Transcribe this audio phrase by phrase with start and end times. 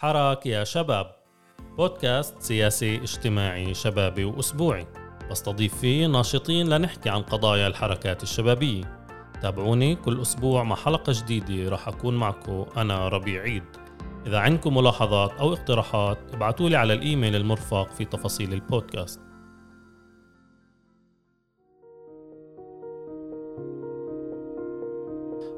[0.00, 1.12] حراك يا شباب.
[1.76, 4.86] بودكاست سياسي اجتماعي شبابي وأسبوعي.
[5.30, 9.06] بستضيف فيه ناشطين لنحكي عن قضايا الحركات الشبابية.
[9.42, 13.64] تابعوني كل أسبوع مع حلقة جديدة راح أكون معكم أنا ربيع عيد.
[14.26, 19.20] إذا عندكم ملاحظات أو اقتراحات ابعتوا لي على الإيميل المرفق في تفاصيل البودكاست.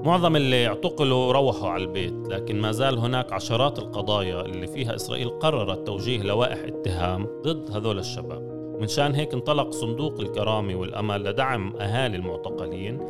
[0.04, 5.28] معظم اللي اعتقلوا روحوا على البيت لكن ما زال هناك عشرات القضايا اللي فيها إسرائيل
[5.28, 8.42] قررت توجيه لوائح اتهام ضد هذول الشباب.
[8.80, 13.00] من شان هيك انطلق صندوق الكرامة والأمل لدعم أهالي المعتقلين.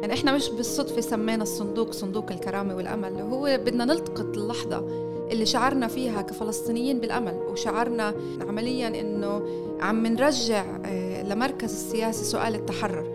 [0.00, 4.86] يعني إحنا مش بالصدفة سمينا الصندوق صندوق الكرامة والأمل هو بدنا نلتقط اللحظة
[5.32, 8.14] اللي شعرنا فيها كفلسطينيين بالأمل وشعرنا
[8.48, 9.42] عمليا إنه
[9.80, 13.06] عم نرجع آه، لمركز السياسي سؤال التحرر.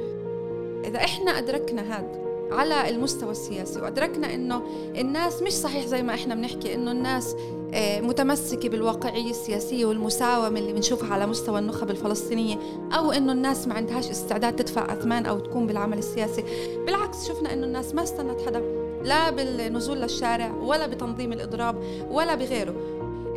[0.85, 2.22] إذا إحنا أدركنا هذا
[2.53, 3.81] على المستوى السياسي.
[3.81, 4.61] وأدركنا إنه
[4.98, 7.35] الناس مش صحيح زي ما إحنا بنحكي إنه الناس
[7.73, 12.55] آه، متمسكة بالواقعية السياسية والمساومة اللي بنشوفها على مستوى النخب الفلسطينية
[12.97, 16.44] أو إنه الناس ما عندهاش استعداد تدفع أثمان أو تكون بالعمل السياسي.
[16.86, 18.61] بالعكس شفنا إنه الناس ما استنت حدا
[19.03, 21.75] لا بالنزول للشارع ولا بتنظيم الإضراب
[22.11, 22.75] ولا بغيره.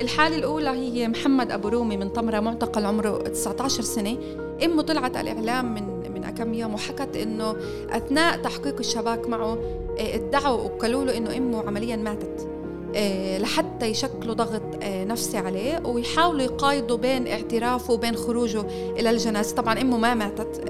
[0.00, 4.16] الحالة الأولى هي محمد أبو رومي من طمرة معتقل عمره 19 سنة.
[4.64, 5.95] أمه طلعت على الإعلام من
[6.30, 7.56] كم يوم وحكت إنه
[7.90, 9.58] أثناء تحقيق الشباك معه
[9.98, 12.48] آه، ادعوا وقالوا له إنه أمه عمليا ماتت
[12.96, 18.66] آه، لحتى يشكلوا ضغط آه، نفسي عليه ويحاولوا يقايضوا بين اعترافه وبين خروجه
[18.98, 19.56] إلى الجنازة.
[19.56, 20.60] طبعا أمه ما ماتت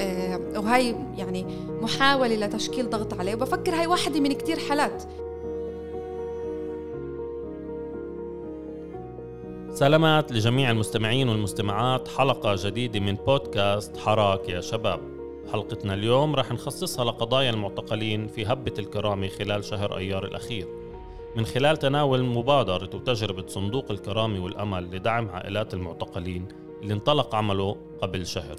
[0.57, 1.47] وهي يعني
[1.81, 3.35] محاولة لتشكيل ضغط عليه.
[3.35, 5.03] وبفكر هاي واحدة من كتير حالات.
[9.75, 15.16] سلامات لجميع المستمعين والمستمعات حلقة جديدة من بودكاست حراك يا شباب.
[15.52, 20.66] حلقتنا اليوم رح نخصصها لقضايا المعتقلين في هبة الكرامة خلال شهر أيار الأخير.
[21.36, 26.48] من خلال تناول مبادرة وتجربة صندوق الكرامة والأمل لدعم عائلات المعتقلين
[26.83, 28.56] اللي انطلق عمله قبل شهر.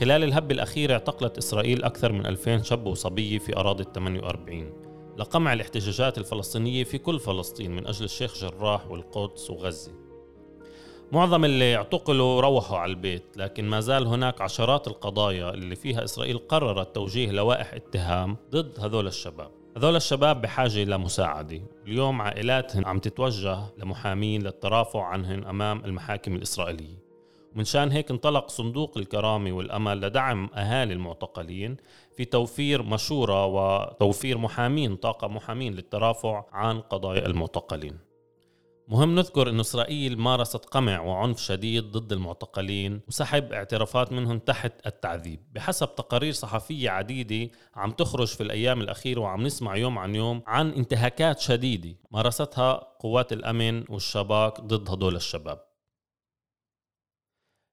[0.00, 4.72] خلال الهبة الأخيرة اعتقلت إسرائيل أكثر من 2000 شاب وصبية في أراضي 48
[5.18, 10.07] لقمع الاحتجاجات الفلسطينية في كل فلسطين من أجل الشيخ جراح والقدس وغزة.
[11.12, 16.38] معظم اللي اعتقلوا روحوا على البيت لكن ما زال هناك عشرات القضايا اللي فيها إسرائيل
[16.38, 19.50] قررت توجيه لوائح اتهام ضد هذول الشباب.
[19.76, 26.98] هذول الشباب بحاجة لمساعدة اليوم عائلاتهم عم تتوجه لمحامين للترافع عنهن أمام المحاكم الإسرائيلية.
[27.54, 31.76] ومن شان هيك انطلق صندوق الكرامة والأمل لدعم أهالي المعتقلين
[32.16, 38.07] في توفير مشورة وتوفير محامين طاقة محامين للترافع عن قضايا المعتقلين.
[38.90, 45.40] مهم نذكر أن إسرائيل مارست قمع وعنف شديد ضد المعتقلين وسحب اعترافات منهم تحت التعذيب.
[45.52, 50.70] بحسب تقارير صحفية عديدة عم تخرج في الأيام الأخيرة وعم نسمع يوم عن يوم عن
[50.70, 55.68] انتهاكات شديدة مارستها قوات الأمن والشباك ضد هدول الشباب.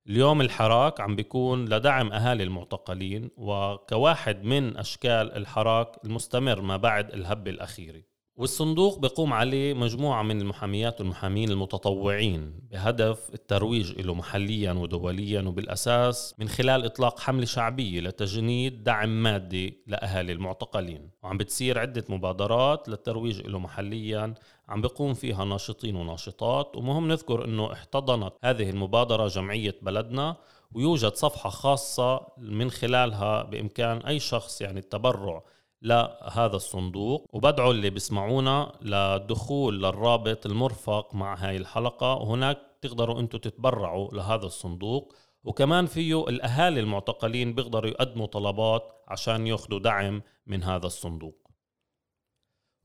[0.07, 7.51] اليوم الحراك عم بيكون لدعم أهالي المعتقلين وكواحد من أشكال الحراك المستمر ما بعد الهبة
[7.51, 8.14] الأخيرة.
[8.38, 16.50] والصندوق بيقوم عليه مجموعة من المحاميات والمحامين المتطوعين بهدف الترويج له محليا ودوليا وبالأساس من
[16.50, 21.09] خلال إطلاق حملة شعبية لتجنيد دعم مادي لأهالي المعتقلين.
[21.23, 24.34] وعم بتصير عدة مبادرات للترويج له محليا
[24.69, 26.78] عم بيقوم فيها ناشطين وناشطات.
[26.78, 30.38] ومهم نذكر أنه احتضنت هذه المبادرة جمعية بلدنا
[30.73, 35.44] ويوجد صفحة خاصة من خلالها بإمكان أي شخص يعني التبرع
[35.81, 42.15] لهذا الصندوق وبدعو اللي بيسمعونا للدخول للرابط المرفق مع هاي الحلقة.
[42.15, 45.13] وهناك تقدروا أنتم تتبرعوا لهذا الصندوق.
[45.43, 51.44] وكمان فيه الأهالي المعتقلين بيقدروا يقدموا طلبات عشان ياخذوا دعم من هذا الصندوق.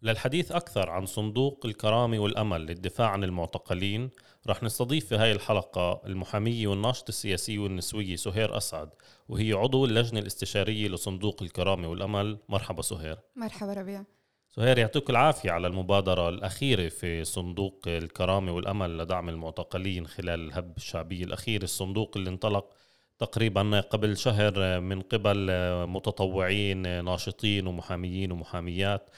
[0.03, 4.11] للحديث أكثر عن صندوق الكرامة والأمل للدفاع عن المعتقلين
[4.47, 8.91] رح نستضيف في هاي الحلقة المحامية والناشطة السياسية والنسوية سهير أسعد
[9.29, 12.39] وهي عضو اللجنة الاستشارية لصندوق الكرامة والأمل.
[12.49, 13.19] مرحبا سهير.
[13.37, 14.05] مرحبا ربيع.
[14.49, 21.25] سهير يعطيك العافية على المبادرة الأخيرة في صندوق الكرامة والأمل لدعم المعتقلين خلال الهب الشعبية
[21.25, 22.73] الأخير الصندوق اللي انطلق
[23.21, 25.47] تقريبا قبل شهر من قبل
[25.87, 29.11] متطوعين ناشطين ومحاميين ومحاميات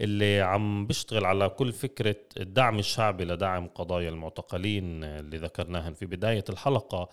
[0.00, 6.44] اللي عم بيشتغل على كل فكرة الدعم الشعبي لدعم قضايا المعتقلين اللي ذكرناهن في بداية
[6.48, 7.08] الحلقة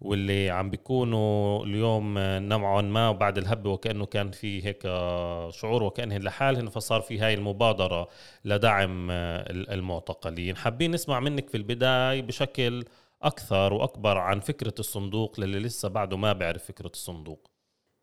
[0.00, 4.82] واللي عم بيكونوا اليوم نوعا ما وبعد الهبة وكأنه كان في هيك
[5.50, 8.08] شعور وكأنهن لحالهن فصار في هاي المبادرة
[8.44, 10.56] لدعم المعتقلين.
[10.56, 12.84] حابين نسمع منك في البداية بشكل
[13.24, 17.54] أكثر وأكبر عن فكرة الصندوق للي لسه بعده ما بيعرف فكرة الصندوق.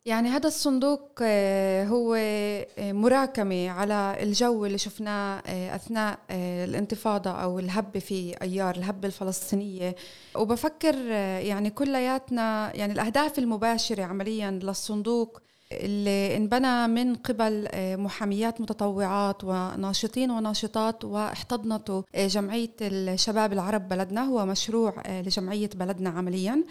[0.06, 6.19] يعني هذا الصندوق آه، هو آه، مراكمة على الجو اللي شفناه آه، أثناء
[6.65, 9.95] الانتفاضة أو الهبة في أيار الهبة الفلسطينية.
[10.35, 10.95] وبفكر
[11.41, 15.41] يعني كلياتنا يعني الأهداف المباشرة عمليا للصندوق
[15.71, 24.23] اللي انبنى من قبل محاميات متطوعات وناشطين وناشطات واحتضنته جمعية الشباب العرب بلدنا.
[24.23, 26.63] هو مشروع لجمعية بلدنا عمليا.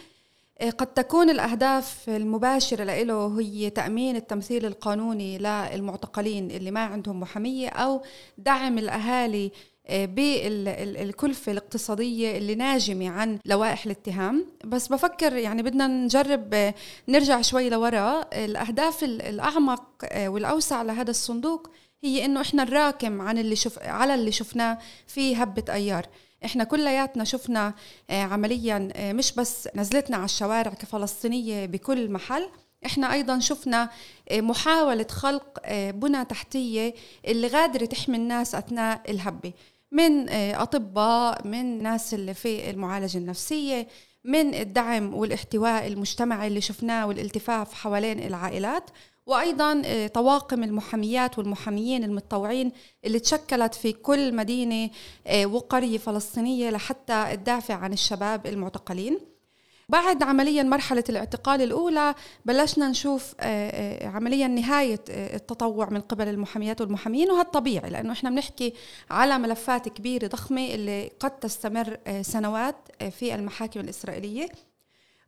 [0.78, 8.02] قد تكون الأهداف المباشرة له هي تأمين التمثيل القانوني للمعتقلين اللي ما عندهم محامية أو
[8.38, 9.52] دعم الأهالي
[9.90, 14.46] بالكلفة الاقتصادية اللي ناجمة عن لوائح الاتهام.
[14.64, 16.74] بس بفكر يعني بدنا نجرب إيه،
[17.08, 18.20] نرجع شوي لورا.
[18.44, 19.84] الأهداف الأعمق
[20.16, 21.70] والأوسع لهذا الصندوق
[22.02, 26.06] هي إنه إحنا نراكم عن اللي شف على اللي شفناه في هبة أيار.
[26.44, 27.74] إحنا كلياتنا شفنا
[28.10, 32.48] آه، عمليا آه، مش بس نزلتنا على الشوارع كفلسطينية بكل محل
[32.86, 33.90] إحنا أيضا شفنا
[34.28, 35.60] آه، محاولة خلق
[35.90, 36.94] بنى تحتية
[37.26, 39.52] اللي غادره تحمي الناس أثناء الهبة.
[39.92, 43.88] من أطباء من ناس اللي في المعالجة النفسية
[44.24, 48.90] من الدعم والاحتواء المجتمعي اللي شفناه والالتفاف حوالين العائلات
[49.26, 52.72] وأيضا آه، طواقم المحاميات والمحاميين المتطوعين
[53.04, 54.90] اللي تشكلت في كل مدينة
[55.26, 59.18] آه، وقرية فلسطينية لحتى تدافع عن الشباب المعتقلين.
[59.90, 62.14] بعد عمليا مرحلة الاعتقال الأولى
[62.44, 68.74] بلشنا نشوف آه، عمليا نهاية التطوع من قبل المحاميات والمحامين وهذا طبيعي لأنه إحنا بنحكي
[69.10, 72.76] على ملفات كبيرة ضخمة اللي قد تستمر سنوات
[73.10, 74.48] في المحاكم الإسرائيلية.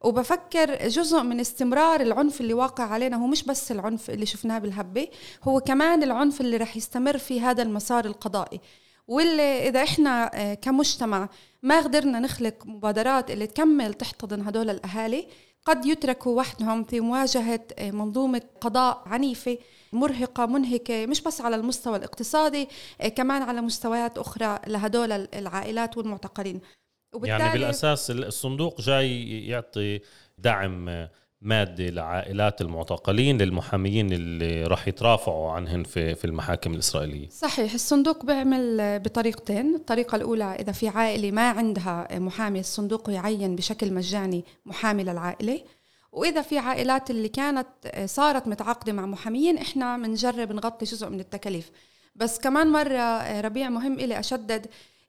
[0.00, 5.08] وبفكر جزء من استمرار العنف اللي واقع علينا هو مش بس العنف اللي شفناه بالهبة
[5.44, 8.60] هو كمان العنف اللي رح يستمر في هذا المسار القضائي.
[9.08, 11.28] واللي إذا إحنا آه، كمجتمع
[11.62, 15.26] ما قدرنا نخلق مبادرات اللي تكمل تحتضن هدول الأهالي.
[15.64, 19.58] قد يتركوا وحدهم في مواجهة آه، منظومة قضاء عنيفة
[19.92, 22.68] مرهقة منهكة مش بس على المستوى الاقتصادي
[23.00, 26.60] آه، كمان على مستويات أخرى لهدول العائلات والمعتقلين.
[27.14, 30.00] وبالتالي يعني بالاساس الصندوق جاي يعطي
[30.38, 31.08] دعم
[31.44, 37.28] مادي لعائلات المعتقلين للمحاميين اللي راح يترافعوا عنهن في في المحاكم الإسرائيلية.
[37.28, 39.74] صحيح الصندوق بيعمل بطريقتين.
[39.74, 45.60] الطريقة الأولى إذا في عائلة ما عندها محامي الصندوق يعين بشكل مجاني محامي للعائلة.
[46.12, 47.66] وإذا في عائلات اللي كانت
[48.04, 51.70] صارت متعاقدة مع محاميين إحنا بنجرب نغطي جزء من التكاليف.
[52.14, 54.66] بس كمان مرة ربيع مهم إلي أشدد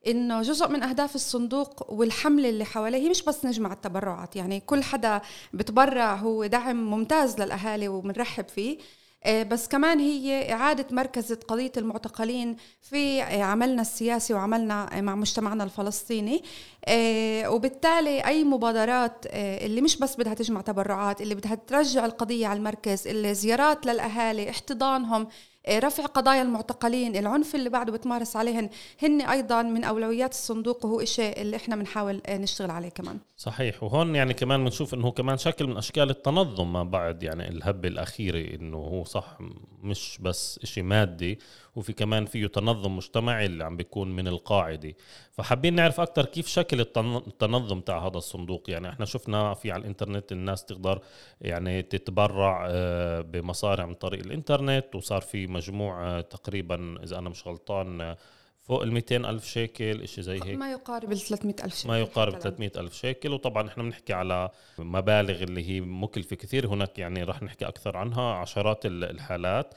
[0.08, 4.84] إنه جزء من أهداف الصندوق والحملة اللي حواليه هي مش بس نجمع التبرعات يعني كل
[4.84, 5.22] حدا
[5.54, 8.78] بتبرع هو دعم ممتاز للأهالي وبنرحب فيه.
[9.26, 15.64] آه، بس كمان هي إعادة مركزة قضية المعتقلين في آه، عملنا السياسي وعملنا مع مجتمعنا
[15.64, 16.44] الفلسطيني.
[16.86, 22.58] آه، وبالتالي أي مبادرات اللي مش بس بدها تجمع تبرعات اللي بدها ترجع القضية على
[22.58, 25.28] المركز اللي زيارات للأهالي احتضانهم
[25.70, 28.70] رفع قضايا المعتقلين العنف اللي بعده بتمارس عليهن
[29.04, 33.18] هن أيضا من أولويات الصندوق وهو شيء اللي إحنا بنحاول إيه، نشتغل عليه كمان.
[33.38, 33.84] صحيح.
[33.84, 38.56] وهون يعني كمان بنشوف إنه كمان شكل من أشكال التنظم ما بعد يعني الهبة الأخيرة
[38.56, 39.38] إنه هو صح
[39.84, 41.40] مش بس شيء مادي
[41.76, 44.94] وفي كمان فيه تنظم مجتمعي اللي عم بيكون من القاعدة.
[45.32, 50.32] فحابين نعرف أكثر كيف شكل التنظم تاع هذا الصندوق؟ يعني إحنا شفنا في على الإنترنت
[50.32, 51.02] الناس تقدر
[51.42, 57.48] يعني تتبرع آه، بمصاري من طريق الإنترنت وصار في مجموع آه، تقريبا إذا أنا مش
[57.48, 58.18] غلطان آه،
[58.64, 60.58] فوق ال 200 ألف شيكل شيء زي هيك.
[60.58, 64.50] ما يقارب ال 300 ألف شيكل ما يقارب 300 ألف شيكل وطبعا إحنا بنحكي على
[64.80, 69.74] مبالغ اللي هي مكلفة كثير هناك يعني رح نحكي أكثر عنها عشرات الحالات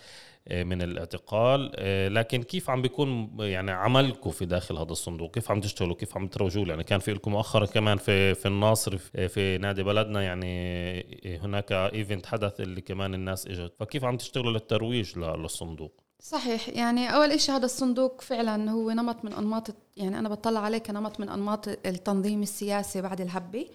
[0.49, 5.50] آه، من الاعتقال آه، لكن كيف عم بيكون يعني عملكم في داخل هذا الصندوق؟ كيف
[5.50, 9.58] عم تشتغلوا؟ كيف عم تروجوا؟ يعني كان في لكم مؤخرا كمان في في الناصر في
[9.58, 13.75] نادي بلدنا يعني هناك event حدث اللي كمان الناس إجت.
[13.78, 16.68] فكيف عم تشتغلوا للترويج للصندوق؟ صحيح.
[16.68, 21.20] يعني أول شيء هذا الصندوق فعلا هو نمط من أنماط يعني أنا بطلع عليه كنمط
[21.20, 23.66] من أنماط التنظيم السياسي بعد الهبه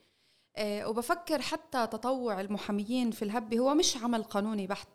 [0.57, 4.87] أه وبفكر حتى تطوع المحاميين في الهبه هو مش عمل قانوني بحت.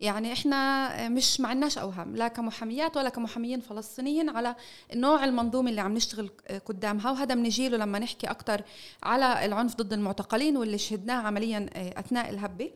[0.00, 4.56] يعني إحنا مش ما عندناش أوهام لا كمحاميات ولا كمحاميين فلسطينيين على
[4.94, 6.30] نوع المنظومه اللي عم نشتغل
[6.66, 7.10] قدامها.
[7.10, 8.62] وهذا بنجيله لما نحكي أكثر
[9.02, 12.72] على العنف ضد المعتقلين واللي شهدناه عمليا أثناء الهبه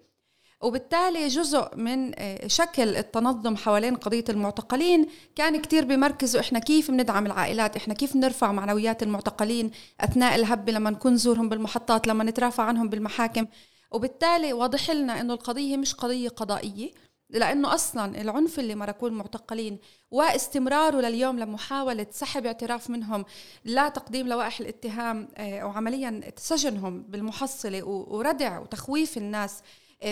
[0.60, 2.12] وبالتالي جزء من
[2.46, 8.52] شكل التنظم حوالين قضية المعتقلين كان كتير بمركزه إحنا كيف بندعم العائلات إحنا كيف نرفع
[8.52, 9.70] معنويات المعتقلين
[10.00, 13.46] أثناء الهبة لما نكون نزورهم بالمحطات لما نترافع عنهم بالمحاكم.
[13.90, 16.90] وبالتالي واضح لنا إنه القضية مش قضية قضائية
[17.30, 19.78] لأنه أصلا العنف اللي مركوه المعتقلين
[20.10, 23.24] واستمراره لليوم لمحاولة سحب اعتراف منهم
[23.64, 29.62] لا تقديم لوائح الاتهام آه، وعمليا سجنهم بالمحصلة وردع وتخويف الناس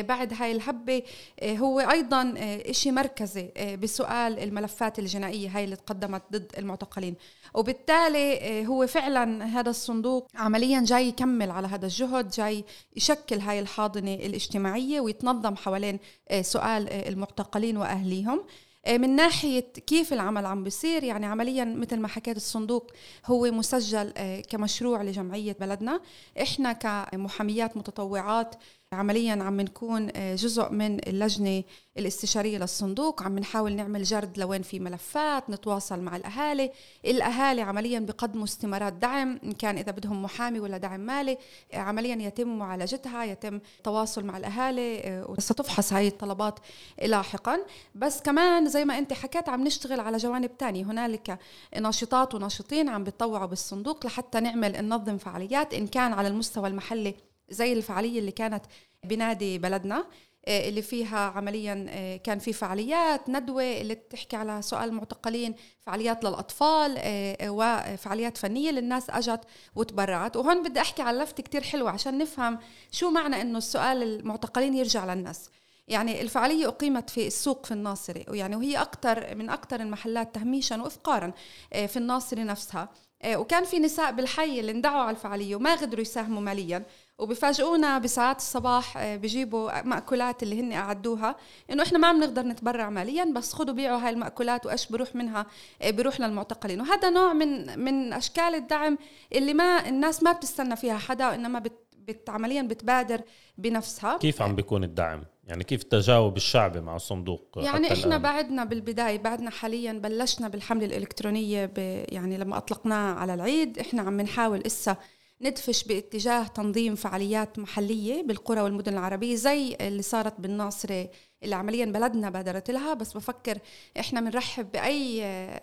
[0.02, 1.02] بعد هاي الهبة
[1.44, 7.14] هو أيضا إشي مركزي بسؤال الملفات الجنائية هاي اللي تقدمت ضد المعتقلين.
[7.54, 12.64] وبالتالي هو فعلا هذا الصندوق عمليا جاي يكمل على هذا الجهد جاي
[12.96, 15.98] يشكل هاي الحاضنة الاجتماعية ويتنظم حوالين
[16.40, 18.44] سؤال المعتقلين وأهليهم.
[18.86, 22.90] آه، من ناحية كيف العمل عم بيصير يعني عمليا مثل ما حكيت الصندوق
[23.26, 26.00] هو مسجل آه، كمشروع لجمعية بلدنا.
[26.42, 28.54] إحنا كمحاميات متطوعات
[28.94, 31.62] عمليا عم نكون آه، جزء من اللجنة
[31.98, 33.22] الاستشارية للصندوق.
[33.22, 36.70] عم نحاول نعمل جرد لوين في ملفات نتواصل مع الأهالي.
[37.04, 41.38] الأهالي عمليا بقدموا استمارات دعم إن كان إذا بدهم محامي ولا دعم مالي
[41.72, 46.58] آه، عمليا يتم معالجتها يتم التواصل مع الأهالي آه، وستفحص هاي الطلبات
[47.04, 47.58] لاحقا.
[47.94, 50.84] بس كمان زي ما أنت حكيت عم نشتغل على جوانب تانية.
[50.84, 51.38] هنالك
[51.80, 57.14] ناشطات وناشطين عم بيتطوعوا بالصندوق لحتى نعمل ننظم فعاليات إن كان على المستوى المحلي
[57.54, 58.64] زي الفعالية اللي كانت
[59.04, 60.04] بنادي بلدنا
[60.46, 65.54] آه، اللي فيها عمليا آه، كان في فعاليات ندوة اللي تحكي على سؤال المعتقلين
[65.86, 69.40] فعاليات للأطفال آه، وفعاليات فنية للناس أجت
[69.74, 70.36] وتبرعت.
[70.36, 72.58] وهون بدي أحكي على لفتة كتير حلوة عشان نفهم
[72.90, 75.50] شو معنى أنه السؤال المعتقلين يرجع للناس.
[75.88, 81.32] يعني الفعالية أقيمت في السوق في الناصري ويعني وهي أكثر من أكثر المحلات تهميشا وإفقارا
[81.72, 82.88] في الناصري نفسها.
[83.26, 86.84] وكان في نساء بالحي اللي اندعوا على الفعالية وما قدروا يساهموا ماليا.
[87.18, 91.36] وبفاجئونا بساعات الصباح آه، بيجيبوا مأكولات اللي هن أعدوها
[91.70, 95.46] إنه إحنا ما بنقدر نتبرع ماليا بس خذوا بيعوا هاي المأكولات وإيش بروح منها
[95.82, 98.98] آه، بروح للمعتقلين وهذا نوع من من أشكال الدعم
[99.34, 103.20] اللي ما الناس ما بتستنى فيها حدا وإنما بت بت عمليا بتبادر
[103.58, 108.22] بنفسها كيف عم بيكون الدعم؟ يعني كيف التجاوب الشعبي مع الصندوق يعني إحنا الآن.
[108.22, 111.70] بعدنا بالبداية بعدنا حاليا بلشنا بالحملة الإلكترونية
[112.08, 114.96] يعني لما أطلقناه على العيد إحنا عم نحاول إسا
[115.40, 121.08] ندفش باتجاه تنظيم فعاليات محلية بالقرى والمدن العربية زي اللي صارت بالناصرة
[121.42, 122.94] اللي عمليا بلدنا بادرت لها.
[122.94, 123.58] بس بفكر
[124.00, 125.20] إحنا بنرحب بأي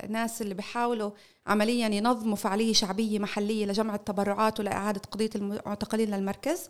[0.10, 1.12] ناس اللي بيحاولوا
[1.48, 6.70] عمليا ينظموا فعالية شعبية محلية لجمع التبرعات ولإعادة قضية المعتقلين للمركز.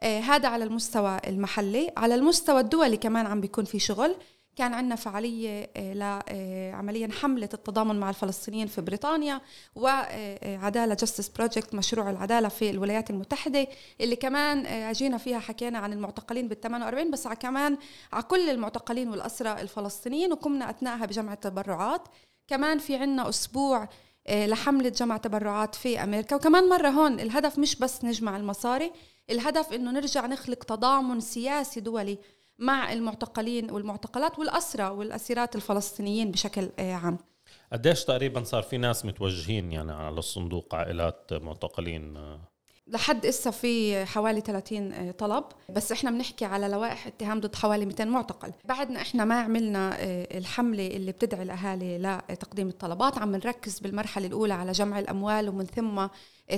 [0.00, 1.90] آه هذا على المستوى المحلي.
[1.96, 4.16] على المستوى الدولي كمان عم بيكون في شغل.
[4.56, 9.40] كان عندنا فعالية آه، لعمليا آه، حملة التضامن مع الفلسطينيين في بريطانيا
[9.74, 13.66] وعدالة Justice Project مشروع العدالة في الولايات المتحدة
[14.00, 17.78] اللي كمان آه، جينا فيها حكينا عن المعتقلين بال 48 بس كمان
[18.12, 22.02] على كل المعتقلين والأسرى الفلسطينيين وقمنا أثناءها بجمع التبرعات
[22.48, 23.88] كمان في عنا أسبوع
[24.30, 26.36] لحملة جمع تبرعات في أمريكا.
[26.36, 28.92] وكمان مرة هون الهدف مش بس نجمع المصاري
[29.30, 32.18] الهدف إنه نرجع نخلق تضامن سياسي دولي.
[32.58, 37.18] مع المعتقلين والمعتقلات والأسرى والأسيرات الفلسطينيين بشكل آه، عام.
[37.72, 42.18] قديش تقريبا صار في ناس متوجهين يعني على الصندوق عائلات معتقلين
[42.88, 45.44] لحد إسا في حوالي 30 آه، طلب.
[45.68, 48.52] بس إحنا بنحكي على لوائح اتهام ضد حوالي 200 معتقل.
[48.64, 51.98] بعدنا إحنا ما عملنا آه، الحملة اللي بتدعي الأهالي
[52.30, 53.18] لتقديم الطلبات.
[53.18, 56.06] عم نركز بالمرحلة الأولى على جمع الأموال ومن ثم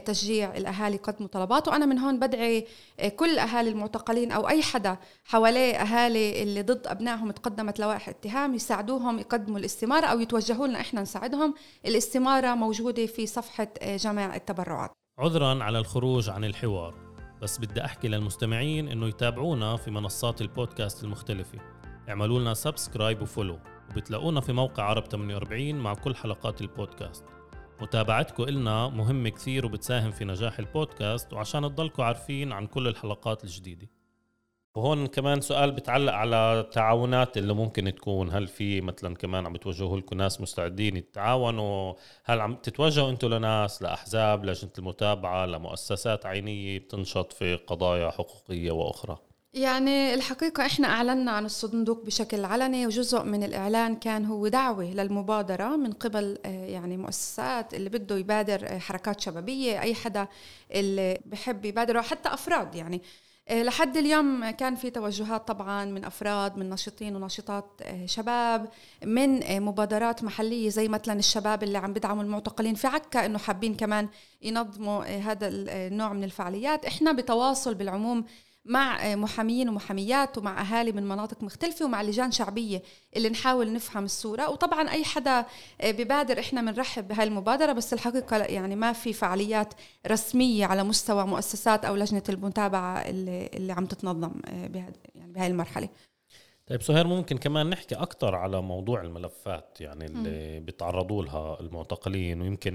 [0.05, 1.69] تشجيع الأهالي يقدموا طلبات.
[1.69, 2.67] وأنا من هون بدعي
[3.01, 8.55] آه، كل أهالي المعتقلين أو أي حدا حواليه أهالي اللي ضد أبنائهم تقدمت لوائح اتهام
[8.55, 11.55] يساعدوهم يقدموا الاستمارة أو يتوجهوا لنا إحنا نساعدهم.
[11.87, 14.91] الاستمارة موجودة في صفحة جمع التبرعات.
[15.19, 16.95] عذرا على الخروج عن الحوار.
[17.43, 21.59] بس بدي أحكي للمستمعين إنه يتابعونا في منصات البودكاست المختلفة.
[22.09, 23.59] اعملوا لنا subscribe و follow
[23.91, 27.25] وبتلاقونا في موقع عرب 48 مع كل حلقات البودكاست.
[27.81, 33.89] متابعتكم إلنا مهمة كثير وبتساهم في نجاح البودكاست وعشان تضلكم عارفين عن كل الحلقات الجديدة.
[34.79, 38.31] وهون كمان سؤال بتعلق على التعاونات اللي ممكن تكون.
[38.31, 41.95] هل في مثلا كمان عم بتوجهوا لكم ناس مستعدين يتعاونوا؟
[42.25, 49.19] هل عم تتوجهوا أنتم لناس لأحزاب لجنة المتابعة لمؤسسات عينية بتنشط في قضايا حقوقية وأخرى؟
[49.55, 55.77] يعني الحقيقة إحنا أعلنا عن الصندوق بشكل علني وجزء من الإعلان كان هو دعوة للمبادرة
[55.77, 60.29] من قبل آه، يعني مؤسسات اللي بده يبادر آه، حركات شبابية أي حدا
[60.71, 63.03] اللي بحب يبادر حتى أفراد يعني.
[63.51, 68.69] لحد اليوم كان في توجهات طبعا من أفراد من ناشطين وناشطات آه، شباب
[69.05, 72.75] من آه، مبادرات محلية زي مثلا الشباب اللي عم بدعموا المعتقلين.
[72.75, 74.09] في عكا إنه حابين كمان
[74.43, 76.85] ينظموا هذا النوع من الفعاليات.
[76.85, 78.25] إحنا بتواصل بالعموم
[78.69, 82.83] مع محاميين ومحاميات ومع أهالي من مناطق مختلفة ومع لجان شعبية
[83.17, 85.45] اللي نحاول نفهم الصورة وطبعا أي حدا
[85.85, 89.75] ببادر إحنا بنرحب بهاي المبادره بس الحقيقة يعني ما في فعاليات
[90.07, 95.89] رسمية على مستوى مؤسسات أو لجنة المتابعة اللي, اللي عم تتنظم بهذه يعني بهاي المرحلة
[96.67, 100.61] طيب سهير ممكن كمان نحكي أكثر على موضوع الملفات يعني اللي.
[100.61, 102.73] بيتعرضوا لها المعتقلين ويمكن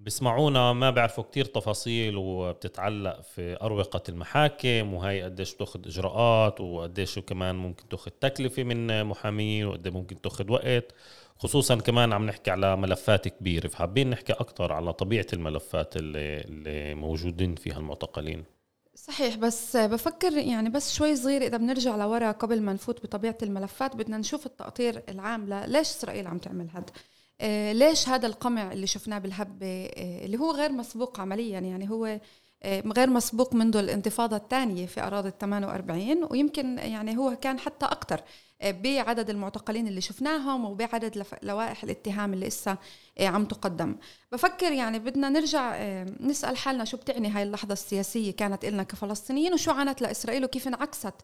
[0.00, 7.54] بسمعونا ما بيعرفوا كتير تفاصيل وبتتعلق في أروقة المحاكم وهي قديش بتاخذ إجراءات وقديش كمان
[7.54, 10.92] ممكن تاخذ تكلفة من محامين وقد ممكن تاخذ وقت.
[11.38, 13.68] خصوصا كمان عم نحكي على ملفات كبيرة.
[13.68, 18.44] فحابين نحكي أكثر على طبيعة الملفات اللي, اللي موجودين فيها المعتقلين.
[18.94, 23.96] صحيح بس بفكر يعني بس شوي صغير إذا بنرجع لورا قبل ما نفوت بطبيعة الملفات
[23.96, 26.86] بدنا نشوف التقطير العام ليش إسرائيل عم تعمل هذا
[27.72, 32.20] ليش هذا القمع اللي شفناه بالهبة آه اللي هو غير مسبوق عمليا؟ يعني هو
[32.62, 37.86] آه غير مسبوق منذ الانتفاضة الثانية في أراضي ال 48 ويمكن يعني هو كان حتى
[37.86, 38.20] أكثر
[38.62, 42.76] بعدد المعتقلين اللي شفناهم وبعدد لوائح الاتهام اللي لسه
[43.18, 43.96] آه، عم تقدم.
[44.32, 49.52] بفكر يعني بدنا نرجع آه، نسأل حالنا شو بتعني هاي اللحظة السياسية كانت إلنا كفلسطينيين
[49.52, 51.14] وشو عنت لإسرائيل وكيف انعكست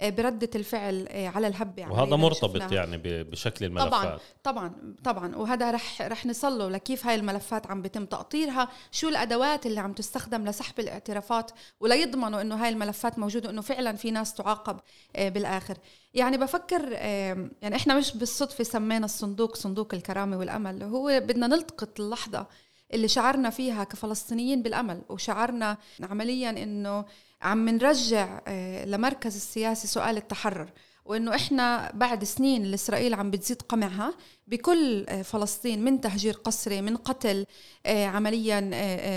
[0.00, 3.90] آه، بردة الفعل على الهبة يعني وهذا مرتبط يعني بشكل الملفات.
[3.90, 4.94] طبعا طبعا.
[5.04, 9.92] طبعا وهذا رح رح نصله لكيف هاي الملفات عم بيتم تقطيرها شو الأدوات اللي عم
[9.92, 14.80] تستخدم لسحب الاعترافات وليضمنوا إنه هاي الملفات موجودة انه فعلا في ناس تعاقب
[15.18, 15.76] بالآخر.
[16.14, 20.82] يعني بفكر يعني إحنا مش بالصدفة سمينا الصندوق صندوق الكرامة والأمل.
[20.82, 22.46] هو بدنا نلتقط اللحظة
[22.94, 27.04] اللي شعرنا فيها كفلسطينيين بالأمل وشعرنا عمليا إنه
[27.44, 30.68] عم نرجع آه، لمركز السياسي سؤال التحرر
[31.04, 34.14] وإنه إحنا بعد سنين اللي اسرائيل عم بتزيد قمعها
[34.46, 37.46] بكل آه، فلسطين من تهجير قسري من قتل
[37.86, 38.70] آه، عمليا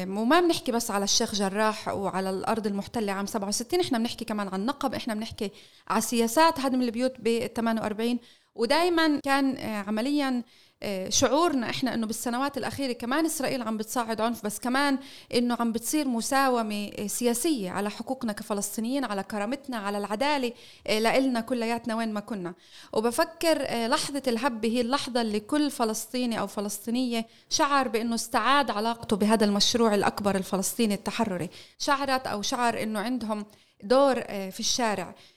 [0.08, 4.62] وما بنحكي بس على الشيخ جراح وعلى الأرض المحتلة عام 67 إحنا بنحكي كمان عن
[4.62, 5.52] النقب إحنا بنحكي
[5.88, 8.20] على سياسات هدم البيوت ب 48
[8.56, 9.58] ودائما كان
[9.88, 10.44] عمليا
[11.10, 14.98] شعورنا إحنا إنه بالسنوات الأخيرة كمان إسرائيل عم بتصاعد عنف بس كمان
[15.34, 20.54] إنه عم بتصير مساومة آه، سياسية على حقوقنا كفلسطينيين على كرامتنا على العدالة
[20.88, 22.54] آه، لإلنا كلياتنا وين ما كنا.
[22.94, 29.46] وبفكر لحظة الهبه هي اللحظة اللي كل فلسطيني أو فلسطينية شعر بإنه استعاد علاقته بهذا
[29.46, 31.50] المشروع الأكبر الفلسطيني التحرري.
[31.80, 33.46] شعرت أو شعر إنه عندهم
[33.84, 35.10] دور في الشارع.
[35.10, 35.37] آه،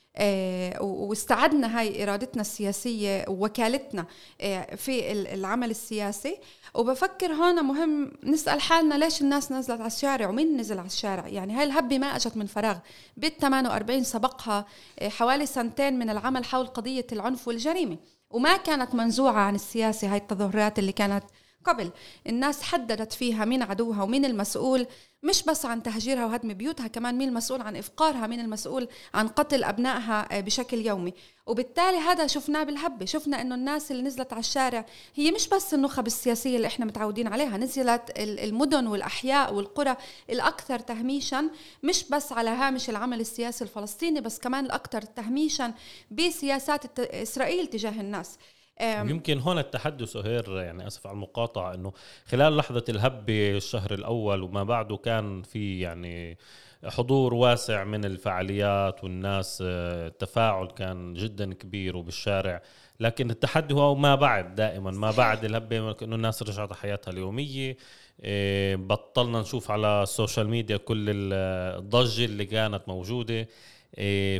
[0.81, 4.07] واستعدنا هاي إرادتنا السياسية ووكالتنا
[4.40, 6.38] آه، في العمل السياسي.
[6.75, 11.52] وبفكر هون مهم نسأل حالنا ليش الناس نزلت على الشارع ومين نزل على الشارع؟ يعني
[11.52, 12.76] هاي الهبة ما أجت من فراغ.
[13.17, 14.67] بال 48 سبقها
[14.99, 17.97] آه، حوالي سنتين من العمل حول قضية العنف والجريمة.
[18.30, 21.25] وما كانت منزوعة عن السياسة هاي التظاهرات اللي كانت
[21.64, 21.90] قبل.
[22.26, 24.86] الناس حددت فيها مين عدوها ومين المسؤول
[25.23, 29.64] مش بس عن تهجيرها وهدم بيوتها كمان مين المسؤول عن إفقارها مين المسؤول عن قتل
[29.64, 31.14] أبنائها آه، بشكل يومي.
[31.46, 36.06] وبالتالي هذا شفناه بالهبة شفنا أنه الناس اللي نزلت على الشارع هي مش بس النخب
[36.06, 39.96] السياسية اللي إحنا متعودين عليها نزلت المدن والأحياء والقرى
[40.30, 41.50] الأكثر تهميشا
[41.82, 45.75] مش بس على هامش العمل السياسي الفلسطيني بس كمان الأكثر تهميشا
[46.10, 48.38] بسياسات إسرائيل تجاه الناس.
[48.80, 51.93] يمكن هون التحدي سهير يعني آسف على المقاطعة إنه
[52.26, 56.38] خلال لحظة الهبة الشهر الأول وما بعده كان في يعني
[56.84, 62.62] حضور واسع من الفعاليات والناس التفاعل كان جدا كبير وبالشارع.
[63.00, 67.76] لكن التحدي هو ما بعد دائما ما بعد الهبة انه الناس رجعت حياتها اليومية.
[68.25, 73.49] إيه، بطلنا نشوف على ال social media كل الضجة اللي كانت موجودة.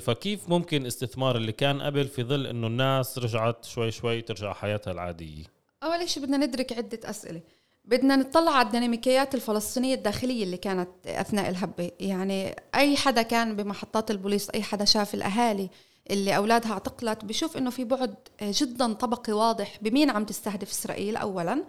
[0.01, 4.91] فكيف ممكن استثمار اللي كان قبل في ظل إنه الناس رجعت شوي شوي ترجع حياتها
[4.91, 5.45] العادية؟
[5.83, 7.41] أول شيء بدنا ندرك عدة أسئلة.
[7.85, 11.91] بدنا نطلع على الديناميكيات الفلسطينية الداخلية اللي كانت أثناء الهبة.
[12.01, 15.71] يعني أي حدا كان بمحطات البوليس أي حدا شاف الأهالي
[16.11, 21.65] اللي أولادها اعتقلت بشوف إنه في بعد جدا طبقي واضح بمين عم تستهدف إسرائيل اولا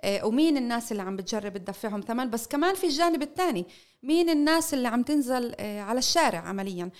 [0.00, 2.30] آه، ومين الناس اللي عم بتجرب تدفعهم ثمن.
[2.30, 3.66] بس كمان في الجانب الثاني
[4.02, 6.90] مين الناس اللي عم تنزل آه، على الشارع عمليا.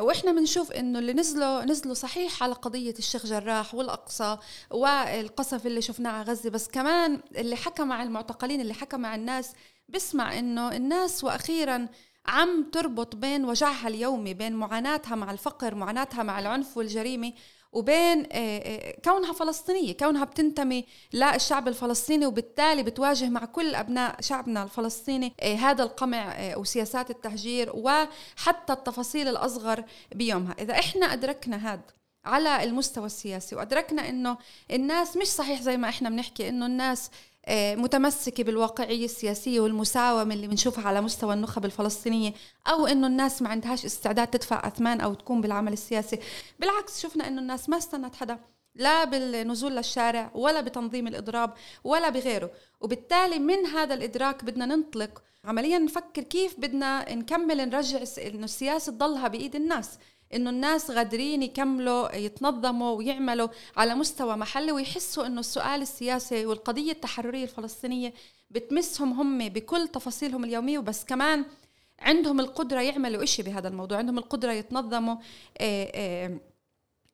[0.00, 4.36] وإحنا بنشوف إنه اللي نزلوا نزلوا صحيح على قضية الشيخ جراح والأقصى
[4.70, 9.52] والقصف اللي شفناه على غزة بس كمان اللي حكى مع المعتقلين اللي حكى مع الناس
[9.88, 11.88] بسمع إنه الناس وأخيرا
[12.26, 17.32] عم تربط بين وجعها اليومي بين معاناتها مع الفقر معاناتها مع العنف والجريمة
[17.72, 24.62] وبين آه، آه، كونها فلسطينية كونها بتنتمي للشعب الفلسطيني وبالتالي بتواجه مع كل أبناء شعبنا
[24.62, 30.56] الفلسطيني آه، هذا القمع وسياسات التهجير وحتى التفاصيل الأصغر بيومها.
[30.58, 34.38] إذا إحنا أدركنا هذا على المستوى السياسي وأدركنا إنه
[34.70, 37.10] الناس مش صحيح زي ما إحنا بنحكي إنه الناس
[37.48, 42.32] آه، متمسكة بالواقعية السياسية والمساومة اللي بنشوفها على مستوى النخب الفلسطينية
[42.66, 46.18] أو إنه الناس ما عندهاش استعداد تدفع أثمان أو تكون بالعمل السياسي.
[46.58, 48.38] بالعكس شفنا إنه الناس ما استنت حدا
[48.74, 52.50] لا بالنزول للشارع ولا بتنظيم الإضراب ولا بغيره.
[52.80, 59.28] وبالتالي من هذا الإدراك بدنا ننطلق عمليا نفكر كيف بدنا نكمل نرجع إنه السياسة تضلها
[59.28, 59.98] بإيد الناس.
[60.34, 67.44] إنه الناس قادرين يكملوا يتنظموا ويعملوا على مستوى محلي ويحسوا إنه السؤال السياسي والقضية التحررية
[67.44, 68.14] الفلسطينية
[68.50, 71.44] بتمسهم هم بكل تفاصيلهم اليومية وبس كمان
[72.00, 73.98] عندهم القدرة يعملوا إشي بهذا الموضوع.
[73.98, 75.16] عندهم القدرة يتنظموا
[75.58, 76.40] آه، آه،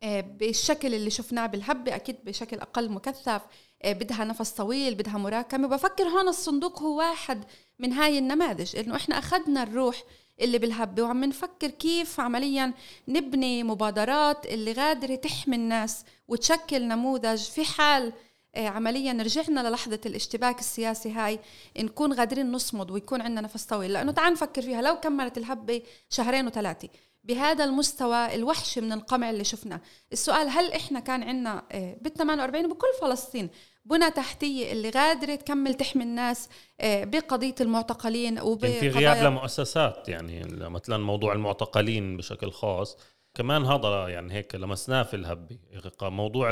[0.03, 3.43] آه، بالشكل اللي شفناه بالهبة أكيد بشكل أقل مكثف
[3.85, 5.67] بدها نفس طويل بدها مراكمة.
[5.67, 7.45] وبفكر هون الصندوق هو واحد
[7.79, 10.03] من هاي النماذج إنه إحنا أخذنا الروح
[10.41, 12.73] اللي بالهبة وعم نفكر كيف عمليا
[13.09, 18.13] نبني مبادرات اللي قادرة تحمي الناس وتشكل نموذج في حال
[18.55, 21.41] آه، عمليا رجعنا للحظة الاشتباك السياسي هاي
[21.79, 26.47] نكون قادرين نصمد ويكون عندنا نفس طويل لأنه تعال نفكر فيها لو كملت الهبة شهرين
[26.47, 26.89] وثلاثة
[27.25, 29.81] بهذا المستوى الوحش من القمع اللي شفناه.
[30.13, 33.51] السؤال هل إحنا كان عندنا آه، بال 48 بكل فلسطين
[33.85, 36.49] بنى تحتية اللي قادرة تكمل تحمي الناس
[36.81, 42.97] آه، بقضية المعتقلين وبقضايا في غياب لمؤسسات يعني مثلا موضوع المعتقلين بشكل خاص
[43.35, 45.59] كمان هذا يعني هيك لمسناه في الهبة
[46.03, 46.51] موضوع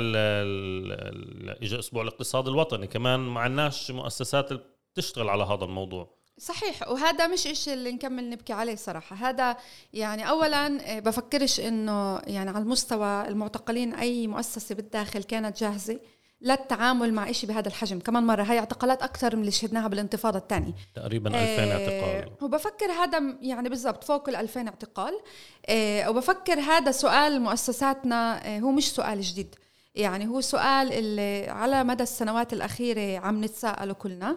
[1.62, 4.48] اجى أسبوع الاقتصاد الوطني كمان ما عندناش مؤسسات
[4.92, 6.22] بتشتغل على هذا الموضوع.
[6.38, 9.16] صحيح وهذا مش إشي اللي نكمل نبكي عليه صراحة.
[9.16, 9.56] هذا
[9.92, 16.00] يعني أولا آه، بفكرش إنه يعني على المستوى المعتقلين أي مؤسسة بالداخل كانت جاهزة.
[16.42, 17.98] للتعامل مع شيء بهذا الحجم.
[18.00, 22.32] كمان مرة هاي اعتقالات أكثر من اللي شهدناها بالانتفاضة الثانية تقريبا 2000 آه اعتقال.
[22.42, 25.20] وبفكر هذا يعني بالضبط فوق ال 2000 اعتقال.
[25.66, 29.54] آه وبفكر هذا سؤال مؤسساتنا آه هو مش سؤال جديد.
[29.94, 34.30] يعني هو سؤال اللي على مدى السنوات الأخيرة عم نتساءله كلنا.
[34.30, 34.36] آه،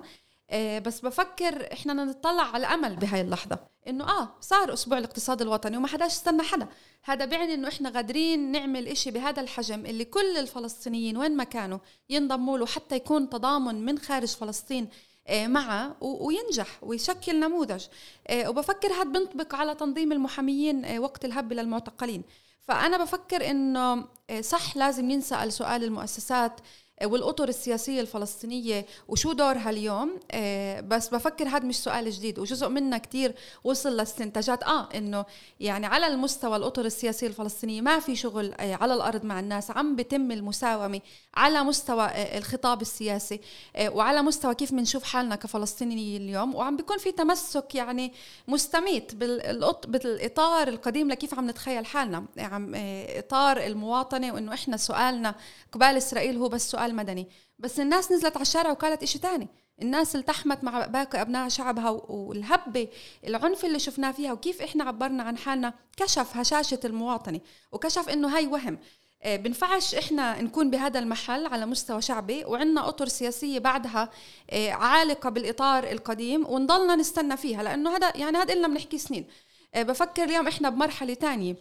[0.53, 3.59] بس بفكر إحنا نطلع على الامل بهاي اللحظة.
[3.87, 6.67] إنه آه صار أسبوع الاقتصاد الوطني وما حداش استنى حدا.
[7.03, 11.79] هذا بيعني إنه إحنا قادرين نعمل إشي بهذا الحجم اللي كل الفلسطينيين وين ما كانوا
[12.09, 14.89] ينضموا له حتى يكون تضامن من خارج فلسطين
[15.27, 17.85] آه، معه وينجح ويشكل نموذج.
[18.27, 22.23] آه، وبفكر هذا بنطبق على تنظيم المحاميين وقت الهب للمعتقلين
[22.61, 24.05] فأنا بفكر إنه
[24.41, 26.59] صح لازم ينسأل سؤال المؤسسات
[27.03, 32.97] والأطر السياسية الفلسطينية وشو دورها اليوم آه، بس بفكر هذا مش سؤال جديد وجزء منه
[32.97, 34.63] كتير وصل لاستنتاجات.
[34.63, 35.25] آه إنه
[35.59, 39.95] يعني على المستوى الأطر السياسية الفلسطينية ما في شغل آه، على الأرض مع الناس عم
[39.95, 41.01] بتم المساومة
[41.35, 43.39] على مستوى آه، الخطاب السياسي
[43.79, 46.55] وعلى مستوى كيف بنشوف حالنا كفلسطينيين اليوم.
[46.55, 48.13] وعم بيكون في تمسك يعني
[48.47, 52.25] مستميت بالإطار القديم لكيف عم نتخيل حالنا.
[52.37, 55.35] عم إطار المواطنة وإنه إحنا سؤالنا
[55.71, 57.27] قبال إسرائيل هو بس سؤال سؤال مدني
[57.59, 59.47] بس الناس نزلت على الشارع وقالت إشي تاني.
[59.81, 62.87] الناس التحمت مع باقي أبناء شعبها والهبة
[63.27, 67.39] العنف اللي شفناه فيها وكيف إحنا عبرنا عن حالنا كشف هشاشة المواطنة.
[67.71, 68.77] وكشف إنه هاي وهم.
[69.23, 74.09] آه، بنفعش إحنا نكون بهذا المحل على مستوى شعبي وعندنا أطر سياسية بعدها
[74.49, 77.63] آه، عالقة بالإطار القديم ونضلنا نستنى فيها.
[77.63, 79.27] لأنه هذا يعني هذا إلنا بنحكي سنين.
[79.73, 81.55] آه، بفكر اليوم إحنا بمرحلة تانية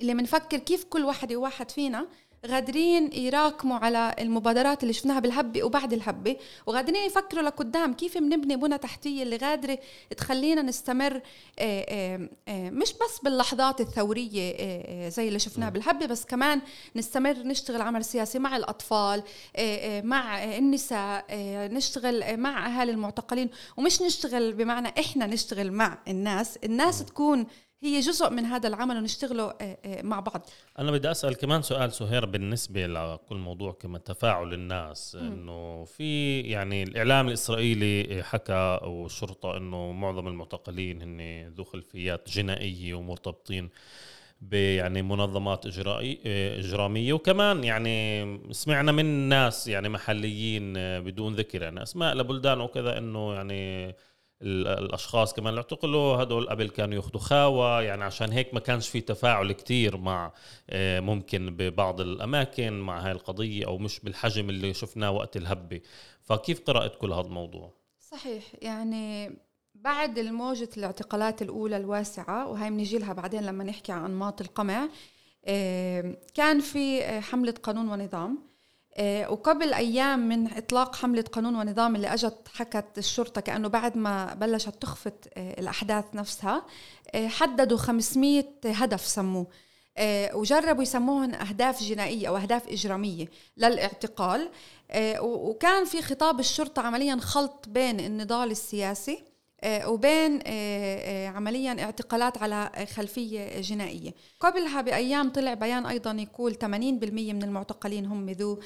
[0.00, 2.06] اللي بنفكر كيف كل واحد وواحد فينا
[2.46, 8.78] غادرين يراكموا على المبادرات اللي شفناها بالهبة وبعد الهبة وغادرين يفكروا لقدام كيف بنبني بنى
[8.78, 9.78] تحتية اللي غادرة
[10.16, 11.20] تخلينا نستمر آه،
[11.58, 14.56] آه، آه، مش بس باللحظات الثورية
[15.08, 16.60] زي اللي شفناها بالهبة بس كمان
[16.96, 19.22] نستمر نشتغل عمل سياسي مع الأطفال
[20.04, 21.24] مع النساء
[21.72, 27.46] نشتغل مع أهالي المعتقلين ومش نشتغل بمعنى إحنا نشتغل مع الناس الناس تكون
[27.82, 30.46] هي جزء من هذا العمل ونشتغله آه، آه، مع بعض.
[30.78, 36.82] أنا بدي أسأل كمان سؤال سهير بالنسبة لكل موضوع كمان تفاعل الناس إنه في يعني
[36.82, 43.70] الإعلام الإسرائيلي حكى والشرطة إنه معظم المعتقلين هن ذو خلفيات جنائية ومرتبطين
[44.52, 46.20] يعني منظمات إجرائي
[46.58, 47.12] إجرامية.
[47.12, 53.94] وكمان يعني سمعنا من ناس يعني محليين بدون ذكر يعني أسماء لبلدان وكذا إنه يعني
[54.42, 57.82] الأشخاص كمان اللي اعتقلوا هدول قبل كانوا ياخذوا خاوة.
[57.82, 60.32] يعني عشان هيك ما كانش في تفاعل كتير مع
[60.70, 65.80] آه، ممكن ببعض الأماكن مع هاي القضية أو مش بالحجم اللي شفناه وقت الهبة.
[66.22, 68.44] فكيف قرأت كل هذا الموضوع؟ صحيح.
[68.62, 69.36] يعني
[69.74, 74.88] بعد الموجة الاعتقالات الأولى الواسعة وهي بنجي لها بعدين لما نحكي عن أنماط القمع
[75.44, 78.38] آه، كان في آه، حملة قانون ونظام.
[79.28, 84.74] وقبل أيام من إطلاق حملة قانون ونظام اللي أجت حكت الشرطة كأنه بعد ما بلشت
[84.80, 86.66] تخفت آه، الأحداث نفسها
[87.14, 89.46] آه، حددوا 500 هدف سموه
[90.34, 94.50] وجربوا يسموهن أهداف جنائية أو أهداف إجرامية للإعتقال
[95.20, 99.35] وكان في خطاب الشرطة عمليا خلط بين النضال السياسي آه،
[99.66, 104.14] وبين آه، آه، عمليا اعتقالات على خلفية جنائية.
[104.40, 108.60] قبلها بأيام طلع بيان أيضا يقول 80% من المعتقلين هم ذو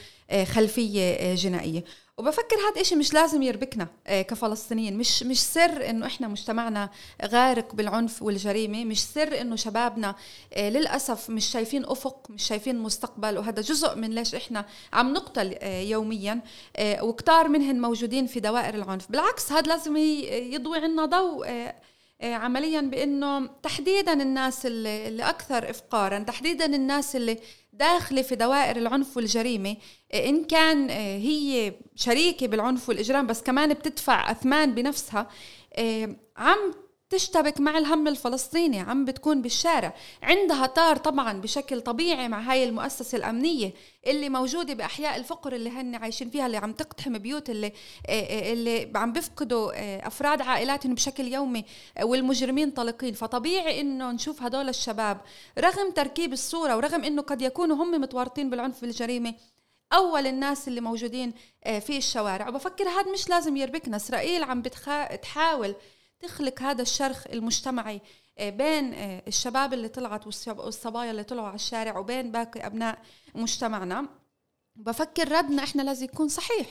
[0.44, 1.84] خلفية جنائية.
[2.20, 4.98] وبفكر هذا إشي مش لازم يربكنا آه، كفلسطينيين.
[4.98, 6.90] مش مش سر إنه إحنا مجتمعنا
[7.24, 10.14] غارق بالعنف والجريمة مش سر إنه شبابنا
[10.54, 13.38] آه، للأسف مش شايفين أفق مش شايفين مستقبل.
[13.38, 16.40] وهذا جزء من ليش إحنا عم نقتل آه، يوميا
[16.80, 19.10] وكتار منهم موجودين في دوائر العنف.
[19.10, 21.46] بالعكس هذا لازم يضوي عنا ضوء
[22.22, 27.38] عمليا بإنه تحديدا الناس اللي, اللي أكثر افقارا تحديدا الناس اللي
[27.72, 29.76] داخلة في دوائر العنف والجريمة
[30.14, 35.28] إن كان آه، هي شريكة بالعنف والإجرام بس كمان بتدفع أثمان بنفسها
[35.74, 36.74] آه، عم
[37.10, 39.94] تشتبك مع الهم الفلسطيني عم بتكون بالشارع.
[40.22, 43.72] عندها طار طبعا بشكل طبيعي مع هاي المؤسسة الأمنية
[44.06, 47.72] اللي موجودة بأحياء الفقر اللي هن عايشين فيها اللي عم تقتحم بيوت اللي
[48.52, 49.72] اللي عم بيفقدوا
[50.06, 51.64] أفراد عائلاتهم بشكل يومي
[52.02, 55.20] والمجرمين طلقين فطبيعي إنه نشوف هدول الشباب
[55.58, 59.34] رغم تركيب الصورة ورغم إنه قد يكونوا هم متورطين بالعنف والجريمة
[59.92, 61.32] أول الناس اللي موجودين
[61.80, 62.48] في الشوارع.
[62.48, 63.96] وبفكر هذا مش لازم يربكنا.
[63.96, 65.74] إسرائيل عم بتحاول
[66.20, 68.00] تخلق هذا الشرخ المجتمعي
[68.38, 72.98] آه، بين آه، الشباب اللي طلعت والصبايا اللي طلعوا على الشارع وبين باقي أبناء
[73.34, 74.08] مجتمعنا.
[74.76, 76.66] بفكر ردنا إحنا لازم يكون صحيح.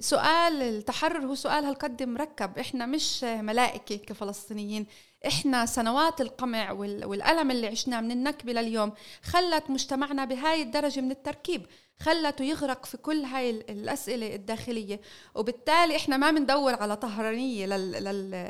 [0.00, 2.58] سؤال التحرر هو سؤال هالقد مركب.
[2.58, 4.86] إحنا مش ملائكة كفلسطينيين.
[5.26, 11.66] إحنا سنوات القمع والألم اللي عشناه من النكبة لليوم خلت مجتمعنا بهاي الدرجة من التركيب.
[12.04, 15.00] خلته يغرق في كل هاي الأسئلة الداخلية.
[15.34, 17.66] وبالتالي إحنا ما بندور على طهرانية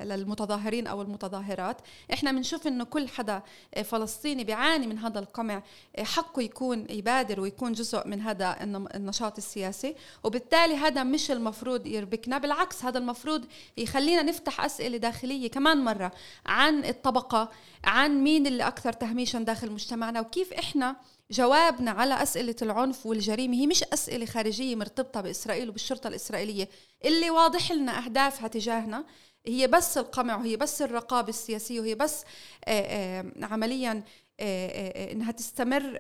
[0.05, 1.77] للمتظاهرين أو المتظاهرات.
[2.13, 3.43] إحنا بنشوف إنه كل حدا
[3.85, 5.63] فلسطيني بيعاني من هذا القمع
[5.99, 8.57] حقه يكون يبادر ويكون جزء من هذا
[8.95, 9.95] النشاط السياسي.
[10.25, 13.45] وبالتالي هذا مش المفروض يربكنا بالعكس هذا المفروض
[13.77, 16.13] يخلينا نفتح أسئلة داخلية كمان مرة
[16.47, 17.51] عن الطبقة
[17.85, 20.97] عن مين اللي أكثر تهميشا داخل مجتمعنا وكيف إحنا
[21.31, 26.69] جوابنا على أسئلة العنف والجريمة هي مش أسئلة خارجية مرتبطة بإسرائيل وبالشرطة الإسرائيلية.
[27.05, 29.05] اللي واضح لنا أهدافها تجاهنا
[29.47, 32.25] هي بس القمع وهي بس الرقابة السياسية وهي بس
[32.65, 34.03] آآ آآ عمليا
[34.41, 35.99] آآ إنها تستمر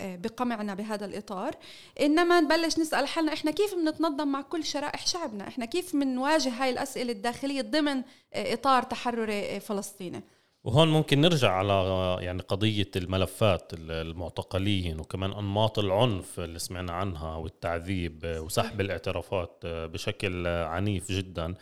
[0.00, 1.56] بقمعنا بهذا الإطار.
[2.00, 6.70] إنما نبلش نسأل حالنا إحنا كيف بنتنظم مع كل شرائح شعبنا؟ إحنا كيف بنواجه هاي
[6.70, 8.02] الأسئلة الداخلية ضمن
[8.34, 10.22] إطار تحرري فلسطيني
[10.64, 11.72] وهون ممكن نرجع على
[12.20, 21.12] يعني قضية الملفات المعتقلين وكمان أنماط العنف اللي سمعنا عنها والتعذيب وسحب الاعترافات بشكل عنيف
[21.12, 21.54] جدا.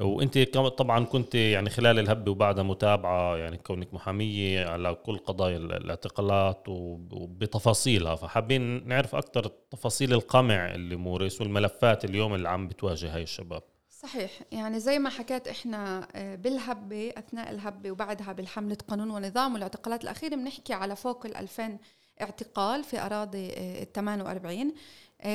[0.00, 0.38] وأنت
[0.78, 8.14] طبعا كنت يعني خلال الهبة وبعدها متابعة يعني كونك محامية على كل قضايا الاعتقالات وبتفاصيلها.
[8.16, 13.62] فحابين نعرف أكثر تفاصيل القمع اللي مورس والملفات اليوم اللي عم بتواجه هاي الشباب.
[14.06, 14.30] صحيح.
[14.52, 20.34] يعني زي ما حكيت إحنا آه، بالهبة أثناء الهبة وبعدها بالحملة قانون ونظام والاعتقالات الأخيرة
[20.36, 21.78] بنحكي على فوق ال 2000
[22.20, 24.72] اعتقال في أراضي آه، ال 48 آه،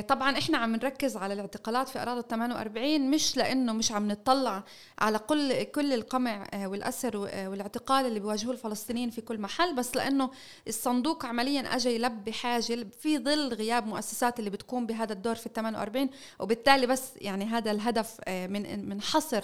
[0.07, 4.63] طبعا إحنا عم نركز على الاعتقالات في أراضي ال 48 مش لأنه مش عم نطلع
[4.99, 9.95] على كل كل القمع آه، والأسر آه، والاعتقال اللي بيواجهوه الفلسطينيين في كل محل بس
[9.95, 10.31] لأنه
[10.67, 15.53] الصندوق عمليا اجى يلبي حاجة في ظل غياب مؤسسات اللي بتقوم بهذا الدور في ال
[15.53, 19.43] 48 وبالتالي بس يعني هذا الهدف من من حصر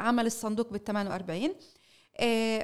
[0.00, 1.54] عمل الصندوق بال 48 أه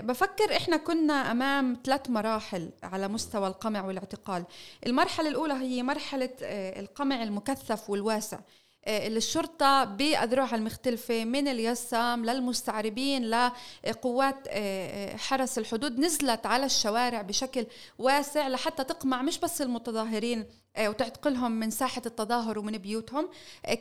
[0.01, 4.45] بفكر إحنا كنا أمام ثلاث مراحل على مستوى القمع والاعتقال.
[4.87, 8.38] المرحلة الأولى هي مرحلة أه القمع المكثف والواسع.
[8.87, 16.66] آه، اللي الشرطة بأذرعها المختلفة من اليسام للمستعربين لقوات آه، آه، حرس الحدود نزلت على
[16.66, 17.66] الشوارع بشكل
[17.99, 20.44] واسع لحتى تقمع مش بس المتظاهرين
[20.81, 23.29] وتعتقلهم من ساحة التظاهر ومن بيوتهم.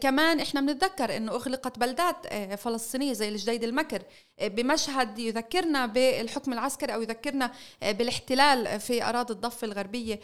[0.01, 4.01] كمان إحنا بنتذكر إنه أغلقت بلدات فلسطينية زي الجديد المكر
[4.41, 10.19] بمشهد يذكرنا بالحكم العسكري أو يذكرنا بالاحتلال في أراضي الضفة الغربية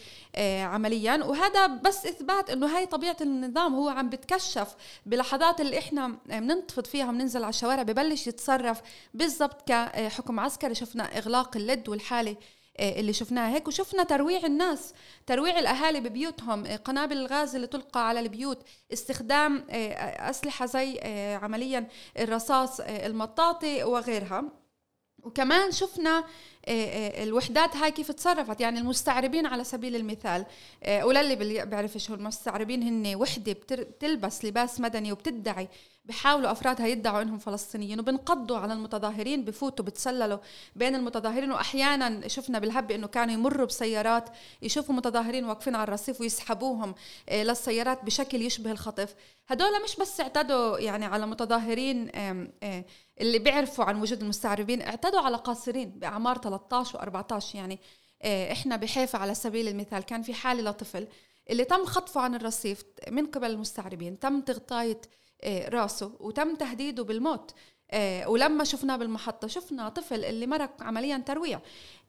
[0.64, 1.24] عمليا.
[1.24, 4.69] وهذا بس إثبات إنه هاي طبيعة النظام هو عم بتكشف
[5.06, 8.82] بلحظات اللي إحنا بننتفض فيها وبننزل على الشوارع ببلش يتصرف
[9.14, 10.76] بالضبط كحكم عسكري.
[10.76, 12.36] شفنا إغلاق اللد والحالة
[12.78, 13.68] آه، اللي شفناها هيك.
[13.68, 14.94] وشفنا ترويع الناس
[15.28, 16.66] ترويع الأهالي ببيوتهم.
[16.66, 21.00] آه، قنابل الغاز اللي تلقى على البيوت استخدام آه، أسلحة زي
[21.42, 21.88] عمليا
[22.20, 24.44] الرصاص المطاطي وغيرها.
[25.24, 26.24] وكمان شفنا
[27.24, 30.46] الوحدات هاي كيف تصرفت يعني المستعربين على سبيل المثال
[30.90, 35.68] وللي بيعرفش هو المستعربين هن وحدة بتلبس لباس مدني وبتدعي
[36.10, 40.38] بحاولوا افرادها يدعوا إنهم فلسطينيين وبنقضوا على المتظاهرين بفوتوا بتسللوا
[40.76, 44.30] بين المتظاهرين وأحيانا شفنا بالهب إنه كانوا يمروا بسيارات
[44.62, 46.96] يشوفوا متظاهرين واقفين على الرصيف ويسحبوهم
[47.30, 49.16] آه، للسيارات بشكل يشبه الخطف.
[49.48, 52.86] هدول مش بس اعتدوا يعني على متظاهرين آه،
[53.22, 57.80] اللي بيعرفوا عن وجود المستعربين اعتدوا على قاصرين بأعمار 13 و14 يعني.
[58.22, 61.08] آه، إحنا بحيفا على سبيل المثال كان في حالة لطفل
[61.50, 65.02] اللي تم خطفه عن الرصيف من قبل المستعربين تم تغطاية
[65.46, 67.54] راسه وتم تهديده بالموت.
[67.92, 71.60] آه ولما شفناه بالمحطة شفنا طفل اللي مرق عمليا ترويع.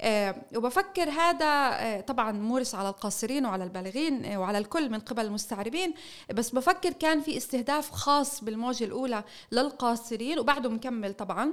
[0.00, 5.24] آه وبفكر هذا آه طبعا مورس على القاصرين وعلى البالغين آه وعلى الكل من قبل
[5.26, 5.94] المستعربين
[6.34, 11.52] بس بفكر كان في استهداف خاص بالموجة الأولى للقاصرين وبعده مكمل طبعا.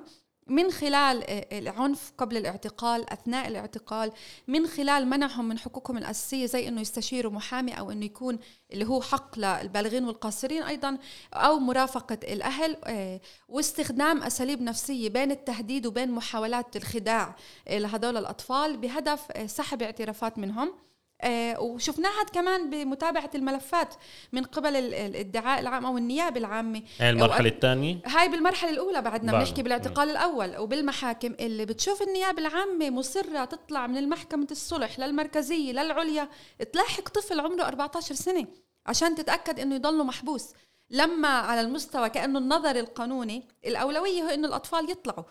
[0.49, 4.11] من خلال آه، العنف قبل الاعتقال أثناء الاعتقال
[4.47, 8.39] من خلال منعهم من حقوقهم الأساسية زي إنه يستشيروا محامي أو إنه يكون
[8.73, 10.97] اللي هو حق للبالغين والقاصرين أيضا
[11.33, 17.35] أو مرافقة الأهل آه، واستخدام أساليب نفسية بين التهديد وبين محاولات الخداع
[17.67, 20.86] آه، لهذول الأطفال بهدف سحب اعترافات منهم.
[21.59, 23.93] وشفناها كمان بمتابعة الملفات
[24.31, 26.83] من قبل الادعاء العام أو النيابة العامة.
[26.99, 30.57] هاي المرحلة الثانية؟ هاي بالمرحلة الأولى بعدنا بنحكي بالاعتقال الأول.
[30.57, 36.29] وبالمحاكم اللي بتشوف النيابة العامة مصرة تطلع من المحكمة الصلح للمركزية للعليا
[36.73, 38.47] تلاحق طفل عمره 14 سنة
[38.85, 40.53] عشان تتأكد إنه يضله محبوس.
[40.89, 45.23] لما على المستوى كأنه النظر القانوني الأولوية هو إنه الأطفال يطلعوا.
[45.23, 45.25] آه،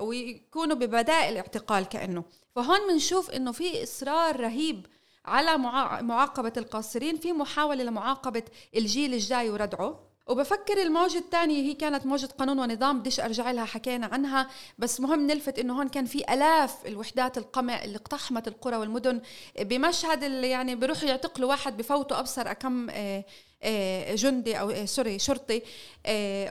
[0.00, 2.24] ويكونوا ببدائل اعتقال كأنه.
[2.54, 4.86] فهون بنشوف إنه في إصرار رهيب
[5.24, 5.58] على
[6.02, 8.42] معاقبة القاصرين في محاولة لمعاقبة
[8.76, 10.00] الجيل الجاي وردعه.
[10.26, 14.48] وبفكر الموجة الثانية هي كانت موجة قانون ونظام بديش أرجع لها حكينا عنها.
[14.78, 19.20] بس مهم نلفت إنه هون كان في ألاف الوحدات القمع اللي اقتحمت القرى والمدن.
[19.60, 22.56] بمشهد اللي يعني بيروحوا يعتقلوا واحد بفوتوا أبصر آه،
[22.90, 23.24] آه،
[24.14, 25.62] جندي أو آه، سوري شرطي.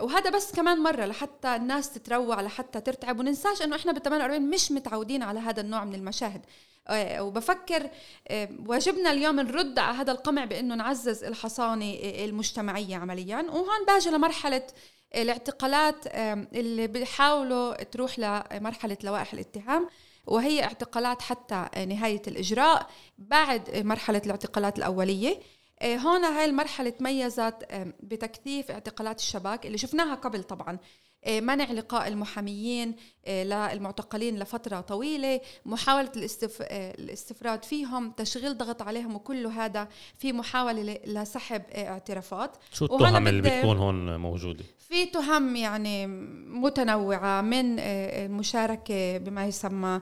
[0.01, 3.19] وهذا بس كمان مرة لحتى الناس تتروع لحتى ترتعب.
[3.19, 6.45] وننساش إنه إحنا بال 48 مش متعودين على هذا النوع من المشاهد.
[6.87, 7.89] آه، وبفكر
[8.27, 13.37] آه، واجبنا اليوم نرد على هذا القمع بإنه نعزز الحصانة آه، المجتمعية عمليا.
[13.37, 14.67] وهون باجي لمرحلة
[15.15, 16.07] الاعتقالات
[16.55, 19.89] اللي بيحاولوا تروح لمرحلة لوائح الاتهام.
[20.25, 25.39] وهي اعتقالات حتى نهاية الإجراء بعد مرحلة الاعتقالات الأولية.
[25.83, 27.67] هون هاي المرحلة تميزت
[28.03, 30.77] بتكثيف اعتقالات الشباك اللي شفناها قبل طبعا.
[31.25, 32.95] آه، منع لقاء المحاميين آه،
[33.27, 36.61] للمعتقلين لفترة طويلة محاولة الاستف...
[36.61, 42.57] آه، الاستفراد فيهم تشغيل ضغط عليهم وكل هذا في محاولة لسحب اعترافات.
[42.73, 46.07] شو التهم اللي بتكون هون موجودة؟ في تهم يعني
[46.47, 50.01] متنوعة من المشاركة بما يسمى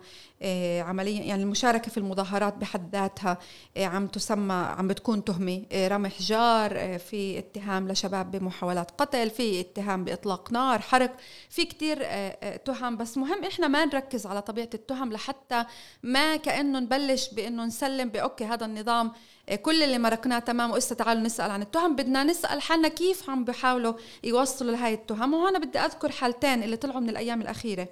[0.79, 3.37] عمليا يعني المشاركة في المظاهرات بحد ذاتها
[3.77, 5.63] عم تسمى عم بتكون تهمة.
[5.73, 11.17] رمي حجار في اتهام لشباب بمحاولات قتل في اتهام بإطلاق نار حرق
[11.49, 12.97] في كتير آه، آه، تهم.
[12.97, 15.65] بس مهم إحنا ما نركز على طبيعة التهم لحتى
[16.03, 19.11] ما كأنه نبلش بإنه نسلم بأوكي هذا النظام
[19.49, 23.45] آه، كل اللي مرقناه تمام وإسا تعالوا نسأل عن التهم بدنا نسأل حالنا كيف عم
[23.45, 25.33] بيحاولوا يوصلوا لهي التهم.
[25.33, 27.87] وهنا بدي أذكر حالتين اللي طلعوا من الأيام الأخيرة.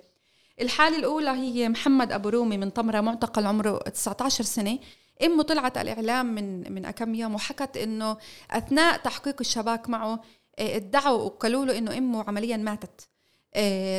[0.61, 4.79] الحالة الأولى هي محمد أبو رومي من طمرة معتقل عمره 19 سنة.
[5.23, 8.17] إمه طلعت الإعلام من من كم يوم وحكت إنه
[8.51, 10.21] أثناء تحقيق الشباك معه
[10.59, 13.10] آه، ادعوا وقالوا له إنه إمه عمليا ماتت.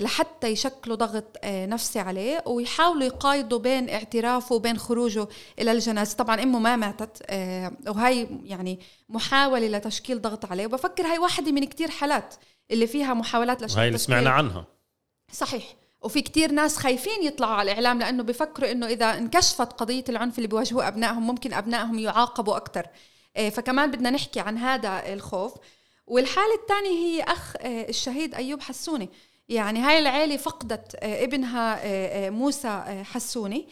[0.00, 6.16] لحتى يشكلوا ضغط آه، نفسي عليه ويحاولوا يقايضوا بين اعترافه وبين خروجه إلى الجنازة.
[6.16, 7.22] طبعا أمه ما ماتت
[7.88, 10.66] وهي يعني محاولة لتشكيل ضغط عليه.
[10.66, 12.34] وبفكر هاي واحدة من كتير حالات
[12.70, 14.64] اللي فيها محاولات لشكل هاي اللي سمعنا عنها.
[15.32, 15.64] صحيح.
[16.02, 20.48] وفي كتير ناس خايفين يطلعوا على الإعلام لأنه بفكروا إنه إذا انكشفت قضية العنف اللي
[20.48, 22.86] بيواجهوه أبنائهم ممكن أبنائهم يعاقبوا أكثر
[23.50, 25.52] فكمان بدنا نحكي عن هذا الخوف.
[26.06, 29.08] والحالة الثانية هي أخ آه، الشهيد أيوب حسوني.
[29.52, 33.66] يعني هاي العيلة فقدت آه، ابنها آه، موسى حسوني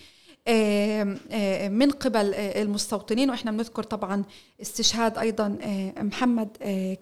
[1.69, 3.31] من قبل المستوطنين.
[3.31, 4.25] وإحنا بنذكر طبعا
[4.63, 5.59] استشهاد أيضا
[5.99, 6.49] محمد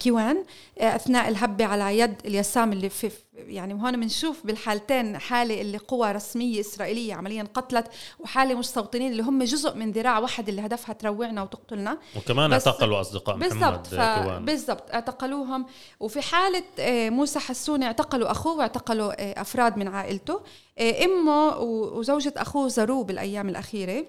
[0.01, 0.45] كيوان
[0.79, 3.11] أثناء الهبة على يد اليسام اللي في
[3.47, 7.87] يعني هون بنشوف بالحالتين حالة اللي قوى رسمية إسرائيلية عمليا قتلت
[8.19, 11.99] وحالة مستوطنين اللي هم جزء من ذراع واحد اللي هدفها تروعنا وتقتلنا.
[12.17, 15.67] وكمان اعتقلوا أصدقاء محمد كيوان بالضبط اعتقلوهم.
[16.01, 16.65] وفي حالة
[17.11, 20.41] موسى حسوني اعتقلوا أخوه واعتقلوا أفراد من عائلته.
[20.81, 24.07] إمه وزوجة أخوه زاروه بالأيام الأخيرة.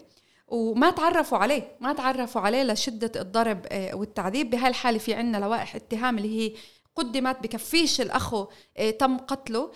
[0.48, 4.50] وما تعرفوا عليه ما تعرفوا عليه لشدة الضرب والتعذيب.
[4.50, 6.54] بهاي الحالة في عنا لوائح اتهام اللي هي
[7.00, 8.48] قدمت بكفيش الأخو
[9.00, 9.72] تم قتله.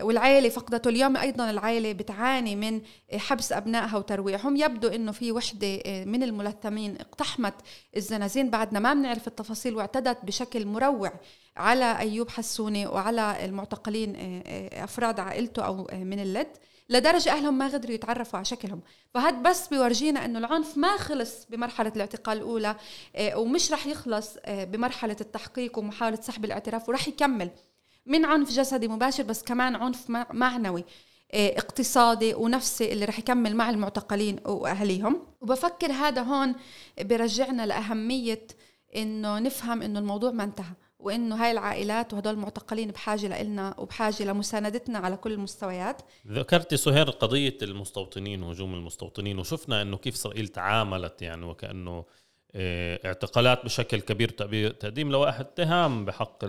[0.00, 1.16] والعائلة فقدته اليوم.
[1.16, 2.80] أيضا العائلة بتعاني من
[3.16, 7.54] حبس أبنائها وترويعهم يبدو أنه في وحدة من الملثمين اقتحمت
[7.96, 8.50] الزنازين.
[8.50, 11.12] بعدنا ما بنعرف التفاصيل واعتدت بشكل مروع
[11.56, 14.42] على أيوب حسوني وعلى المعتقلين
[14.72, 16.48] أفراد عائلته أو من اللد.
[16.88, 18.80] لدرجة أهلهم ما قدروا يتعرفوا على شكلهم.
[19.14, 22.76] فهاد بس بيورجينا أنه العنف ما خلص بمرحلة الاعتقال الأولى
[23.16, 27.50] آه، ومش رح يخلص آه، بمرحلة التحقيق ومحاولة سحب الاعتراف ورح يكمل.
[28.06, 30.84] من عنف جسدي مباشر بس كمان عنف معنوي
[31.32, 35.26] آه، اقتصادي ونفسي اللي رح يكمل مع المعتقلين وأهليهم.
[35.40, 36.54] وبفكر هذا هون
[37.00, 38.46] برجعنا لأهمية
[38.96, 40.74] إنه نفهم إنه الموضوع ما انتهى.
[40.98, 46.02] وإنه هاي العائلات وهدول المعتقلين بحاجة لنا وبحاجة لمساندتنا على كل المستويات.
[46.26, 52.04] ذكرتي سهير قضية المستوطنين وهجوم المستوطنين وشفنا إنه كيف إسرائيل تعاملت يعني وكأنه
[52.54, 54.30] آه، اعتقالات بشكل كبير
[54.70, 56.44] تقديم لوائح اتهام بحق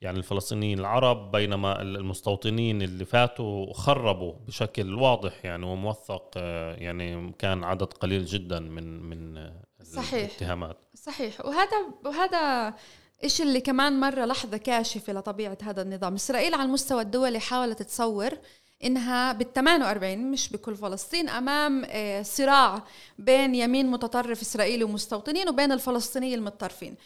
[0.00, 7.64] يعني الفلسطينيين العرب بينما المستوطنين اللي فاتوا خربوا بشكل واضح يعني وموثق آه، يعني كان
[7.64, 9.50] عدد قليل جدا من من
[9.82, 10.30] صحيح.
[10.30, 10.76] الاتهامات.
[10.94, 11.46] صحيح.
[11.46, 12.74] وهذا وهذا
[13.22, 18.38] إيش اللي كمان مرة لحظة كاشفة لطبيعة هذا النظام؟ إسرائيل على المستوى الدولي حاولت تصور
[18.84, 22.82] إنها بال 48 مش بكل فلسطين أمام آه، صراع
[23.18, 26.96] بين يمين متطرف إسرائيلي ومستوطنين وبين الفلسطينيين المتطرفين.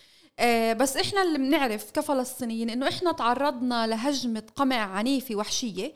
[0.74, 5.93] بس إحنا اللي بنعرف كفلسطينيين إنه إحنا تعرضنا لهجمة قمع عنيفة وحشية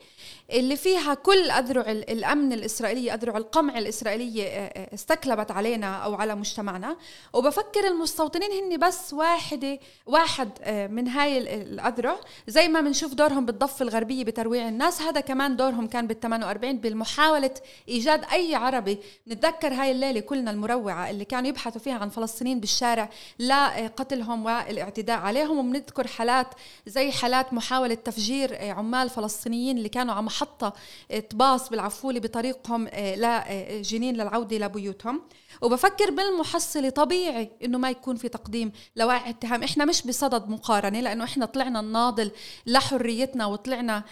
[0.51, 6.35] اللي فيها كل أذرع الأمن الإسرائيلية أذرع القمع الإسرائيلية آه، آه، استكلبت علينا أو على
[6.35, 6.97] مجتمعنا.
[7.33, 10.49] وبفكر المستوطنين هن بس واحدة واحد
[10.91, 12.19] من هاي الأذرع.
[12.47, 17.53] زي ما بنشوف دورهم بالضفة الغربية بترويع الناس هذا كمان دورهم كان بال 48 بالمحاولة
[17.89, 18.99] إيجاد أي عربي.
[19.27, 25.19] نتذكر هاي الليلة كلنا المروعة اللي كانوا يبحثوا فيها عن فلسطينيين بالشارع لقتلهم عليهم والاعتداء
[25.19, 26.47] عليهم وبنذكر حالات
[26.87, 30.73] زي حالات محاولة تفجير آه، عمال فلسطينيين اللي كانوا على محطة
[31.11, 35.21] آه، طباس بالعفولة بطريقهم آه، لجنين للعودة لبيوتهم
[35.61, 39.63] وبفكر بالمحصلة طبيعي إنه ما يكون في تقديم لوائح اتهام.
[39.63, 42.31] إحنا مش بصدد مقارنة لأنه إحنا طلعنا الناضل
[42.65, 44.03] لحريتنا وطلعنا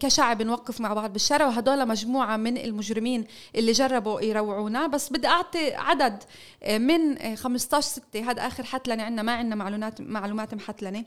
[0.00, 1.46] كشعب نوقف مع بعض بالشارع.
[1.46, 4.86] وهدول مجموعة من المجرمين اللي جربوا يروعونا.
[4.86, 6.22] بس بدي أعطي عدد
[6.68, 11.04] من 15 6 هذا آخر حتلنة عندنا ما عندنا معلومات معلومات محتلنة.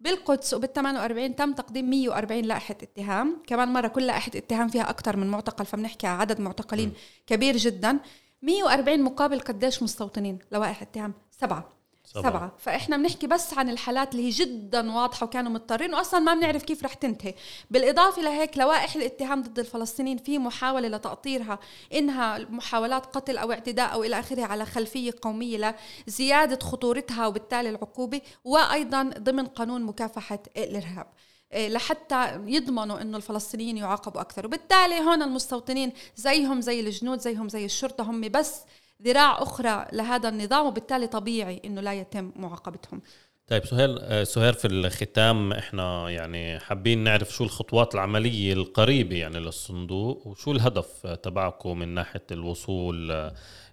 [0.00, 3.42] بالقدس وبال 48 تم تقديم 140 لائحة اتهام.
[3.46, 6.92] كمان مرة كل لائحة اتهام فيها أكثر من معتقل فبنحكي على عدد معتقلين م.
[7.26, 7.98] كبير جدا.
[8.42, 11.79] 140 مقابل قديش مستوطنين لوائح اتهام؟ سبعة.
[12.14, 12.30] سبعة.
[12.30, 12.52] سبعة.
[12.58, 16.84] فإحنا بنحكي بس عن الحالات اللي هي جدا واضحة وكانوا مضطرين وأصلا ما بنعرف كيف
[16.84, 17.34] رح تنتهي.
[17.70, 21.58] بالإضافة لهيك لوائح الاتهام ضد الفلسطينيين في محاولة لتأطيرها
[21.92, 28.20] إنها محاولات قتل أو اعتداء أو إلى آخره على خلفية قومية لزيادة خطورتها وبالتالي العقوبة
[28.44, 31.06] وأيضا ضمن قانون مكافحة الإرهاب.
[31.52, 34.46] إيه، لحتى يضمنوا إنه الفلسطينيين يعاقبوا أكثر.
[34.46, 38.60] وبالتالي هون المستوطنين زيهم زي الجنود زيهم زي الشرطة هم بس
[39.04, 43.00] ذراع أخرى لهذا النظام وبالتالي طبيعي إنه لا يتم معاقبتهم.
[43.46, 49.38] طيب سهير آه، سهير في الختام إحنا يعني حابين نعرف شو الخطوات العملية القريبة يعني
[49.40, 53.10] للصندوق وشو الهدف تبعكم من ناحية الوصول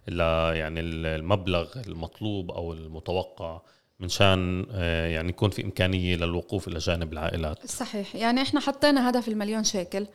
[0.08, 3.60] إلى يعني المبلغ المطلوب أو المتوقع
[4.00, 8.16] من شان آه، يعني يكون في إمكانية للوقوف إلى جانب العائلات؟ صحيح.
[8.16, 10.02] يعني إحنا حطينا هدف المليون شيكل.
[10.02, 10.08] آه،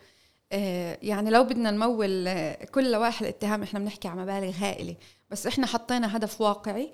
[1.02, 4.96] يعني لو بدنا نمول آه، كل لوائح الاتهام إحنا بنحكي عن مبالغ هائلة.
[5.30, 6.92] بس إحنا حطينا هدف واقعي.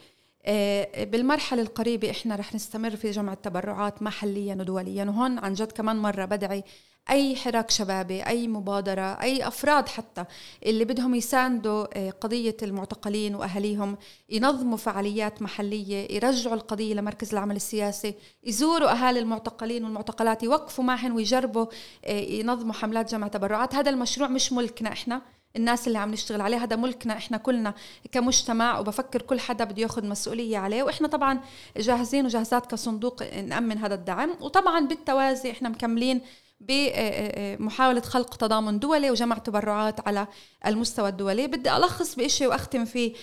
[0.99, 6.25] بالمرحلة القريبة إحنا رح نستمر في جمع التبرعات محليا ودوليا وهون عن جد كمان مرة
[6.25, 6.65] بدعي
[7.11, 10.25] أي حراك شبابي أي مبادرة أي أفراد حتى
[10.67, 13.97] اللي بدهم يساندوا آه، قضية المعتقلين وأهاليهم
[14.29, 21.67] ينظموا فعاليات محلية يرجعوا القضية لمركز العمل السياسي يزوروا أهالي المعتقلين والمعتقلات يوقفوا معهم ويجربوا
[22.05, 23.75] آه، ينظموا حملات جمع تبرعات.
[23.75, 25.23] هذا المشروع مش ملكنا إحنا
[25.57, 27.75] الناس اللي عم نشتغل عليه هذا ملكنا إحنا كلنا
[28.13, 30.83] كمجتمع وبفكر كل حدا بده ياخذ مسؤولية عليه.
[30.83, 31.41] وإحنا طبعا
[31.77, 34.31] جاهزين وجاهزات كصندوق نأمن هذا الدعم.
[34.41, 36.21] وطبعا بالتوازي إحنا مكملين
[36.61, 40.27] بمحاولة خلق تضامن دولي وجمع تبرعات على
[40.67, 41.47] المستوى الدولي.
[41.47, 43.15] بدي ألخص بشيء وأختم فيه.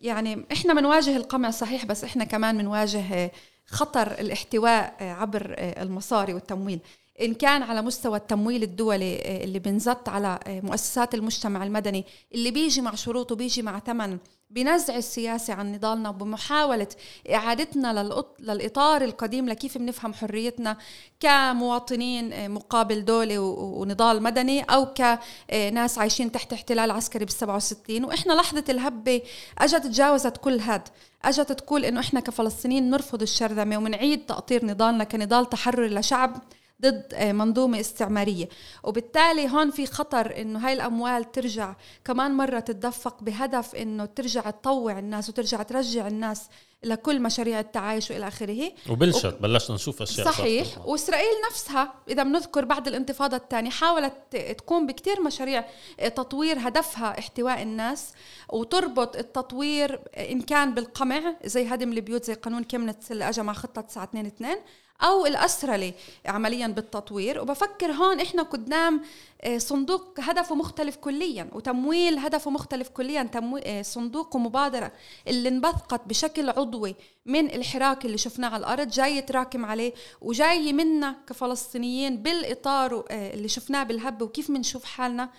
[0.00, 3.32] يعني إحنا بنواجه القمع صحيح بس إحنا كمان بنواجه
[3.66, 6.80] خطر الاحتواء عبر المصاري والتمويل.
[7.22, 12.04] إن كان على مستوى التمويل الدولي اللي بنزت على مؤسسات المجتمع المدني
[12.34, 14.18] اللي بيجي مع شروط وبيجي مع ثمن
[14.52, 16.86] بنزع السياسة عن نضالنا وبمحاولة
[17.34, 20.76] إعادتنا للإطار القديم لكيف بنفهم حريتنا
[21.20, 28.32] كمواطنين آه، مقابل دولة ونضال مدني أو كناس عايشين تحت احتلال عسكري بال 67 وإحنا
[28.32, 29.22] لحظة الهبة
[29.58, 30.82] أجت تجاوزت كل هاد.
[31.24, 36.36] أجت تقول إنه إحنا كفلسطينيين نرفض الشرذمة ومنعيد تأطير نضالنا كنضال تحرر لشعب.
[36.82, 38.48] ضد آه، منظومة استعمارية.
[38.82, 41.74] وبالتالي هون في خطر إنه هاي الأموال ترجع
[42.04, 46.48] كمان مرة تتدفق بهدف إنه ترجع تطوع الناس وترجع ترجع الناس
[46.84, 48.72] لكل مشاريع التعايش وإلى آخره.
[48.90, 49.30] وبلشت و...
[49.40, 50.66] بلشنا نشوف أشياء صحيح.
[50.66, 50.86] صح.
[50.86, 55.64] وإسرائيل نفسها إذا بنذكر بعد الانتفاضة الثانية حاولت تقوم بكثير مشاريع
[55.98, 58.12] تطوير هدفها احتواء الناس
[58.48, 63.80] وتربط التطوير إن كان بالقمع زي هدم البيوت زي قانون كيمنتس اللي اجى مع خطة
[63.80, 64.56] 922
[65.02, 65.92] أو الاسرله
[66.26, 67.40] عمليا بالتطوير.
[67.40, 69.02] وبفكر هون إحنا قدام
[69.42, 73.30] آه، صندوق هدفه مختلف كليا وتمويل هدفه مختلف كليا.
[73.64, 74.92] آه، صندوق ومبادرة
[75.28, 76.94] اللي انبثقت بشكل عضوي
[77.26, 83.48] من الحراك اللي شفناه على الأرض جاي يتراكم عليه وجاي منا كفلسطينيين بالإطار آه، اللي
[83.48, 85.30] شفناه بالهب وكيف بنشوف حالنا.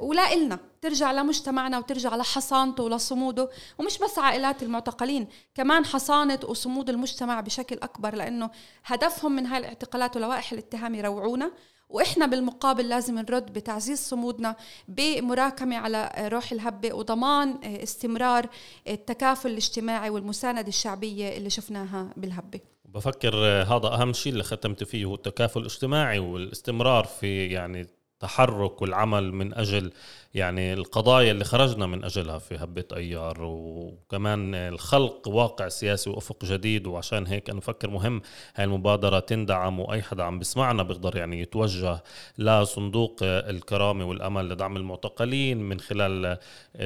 [0.00, 0.58] ولا إلنا.
[0.82, 8.14] ترجع لمجتمعنا وترجع لحصانته ولصموده ومش بس عائلات المعتقلين كمان حصانة وصمود المجتمع بشكل أكبر
[8.14, 8.50] لأنه
[8.84, 11.52] هدفهم من هاي الاعتقالات ولوائح الاتهام يروعونا.
[11.88, 14.56] وإحنا بالمقابل لازم نرد بتعزيز صمودنا
[14.88, 18.46] بمراكمة على روح الهبة وضمان استمرار
[18.88, 22.60] التكافل الاجتماعي والمساندة الشعبية اللي شفناها بالهبة.
[22.84, 27.86] بفكر هذا أهم شيء اللي ختمت فيه هو التكافل الاجتماعي والاستمرار في يعني
[28.18, 29.92] التحرك والعمل من أجل
[30.34, 33.36] يعني القضايا اللي خرجنا من أجلها في هبة أيار.
[33.42, 36.86] وكمان الخلق واقع سياسي وأفق جديد.
[36.86, 38.22] وعشان هيك أنا بفكر مهم
[38.56, 42.02] هاي المبادرة تندعم وأي حدا عم بسمعنا بيقدر يعني يتوجه
[42.38, 46.38] لصندوق الكرامة والأمل لدعم المعتقلين من خلال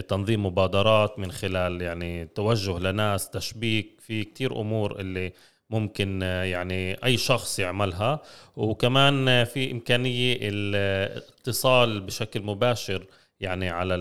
[0.09, 4.01] تنظيم مبادرات من خلال يعني توجه لناس تشبيك.
[4.01, 5.33] في كتير أمور اللي
[5.73, 8.21] ممكن آه، يعني أي شخص يعملها.
[8.57, 13.07] وكمان آه، في إمكانية الاتصال بشكل مباشر
[13.41, 13.97] يعني على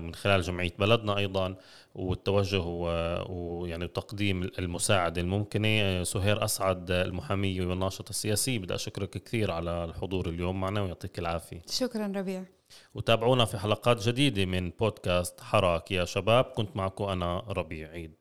[0.00, 1.56] من خلال جمعية بلدنا أيضا
[1.94, 2.60] والتوجه
[3.28, 5.68] ويعني تقديم المساعدة الممكنة.
[5.68, 11.62] آه، سهير أسعد المحامية والناشطة السياسية بدي أشكرك كثير على الحضور اليوم معنا ويعطيك العافية.
[11.70, 12.44] شكرا ربيع.
[12.94, 16.44] وتابعونا في حلقات جديدة من بودكاست حراك يا شباب.
[16.44, 18.19] كنت معكم أنا ربيع عيد.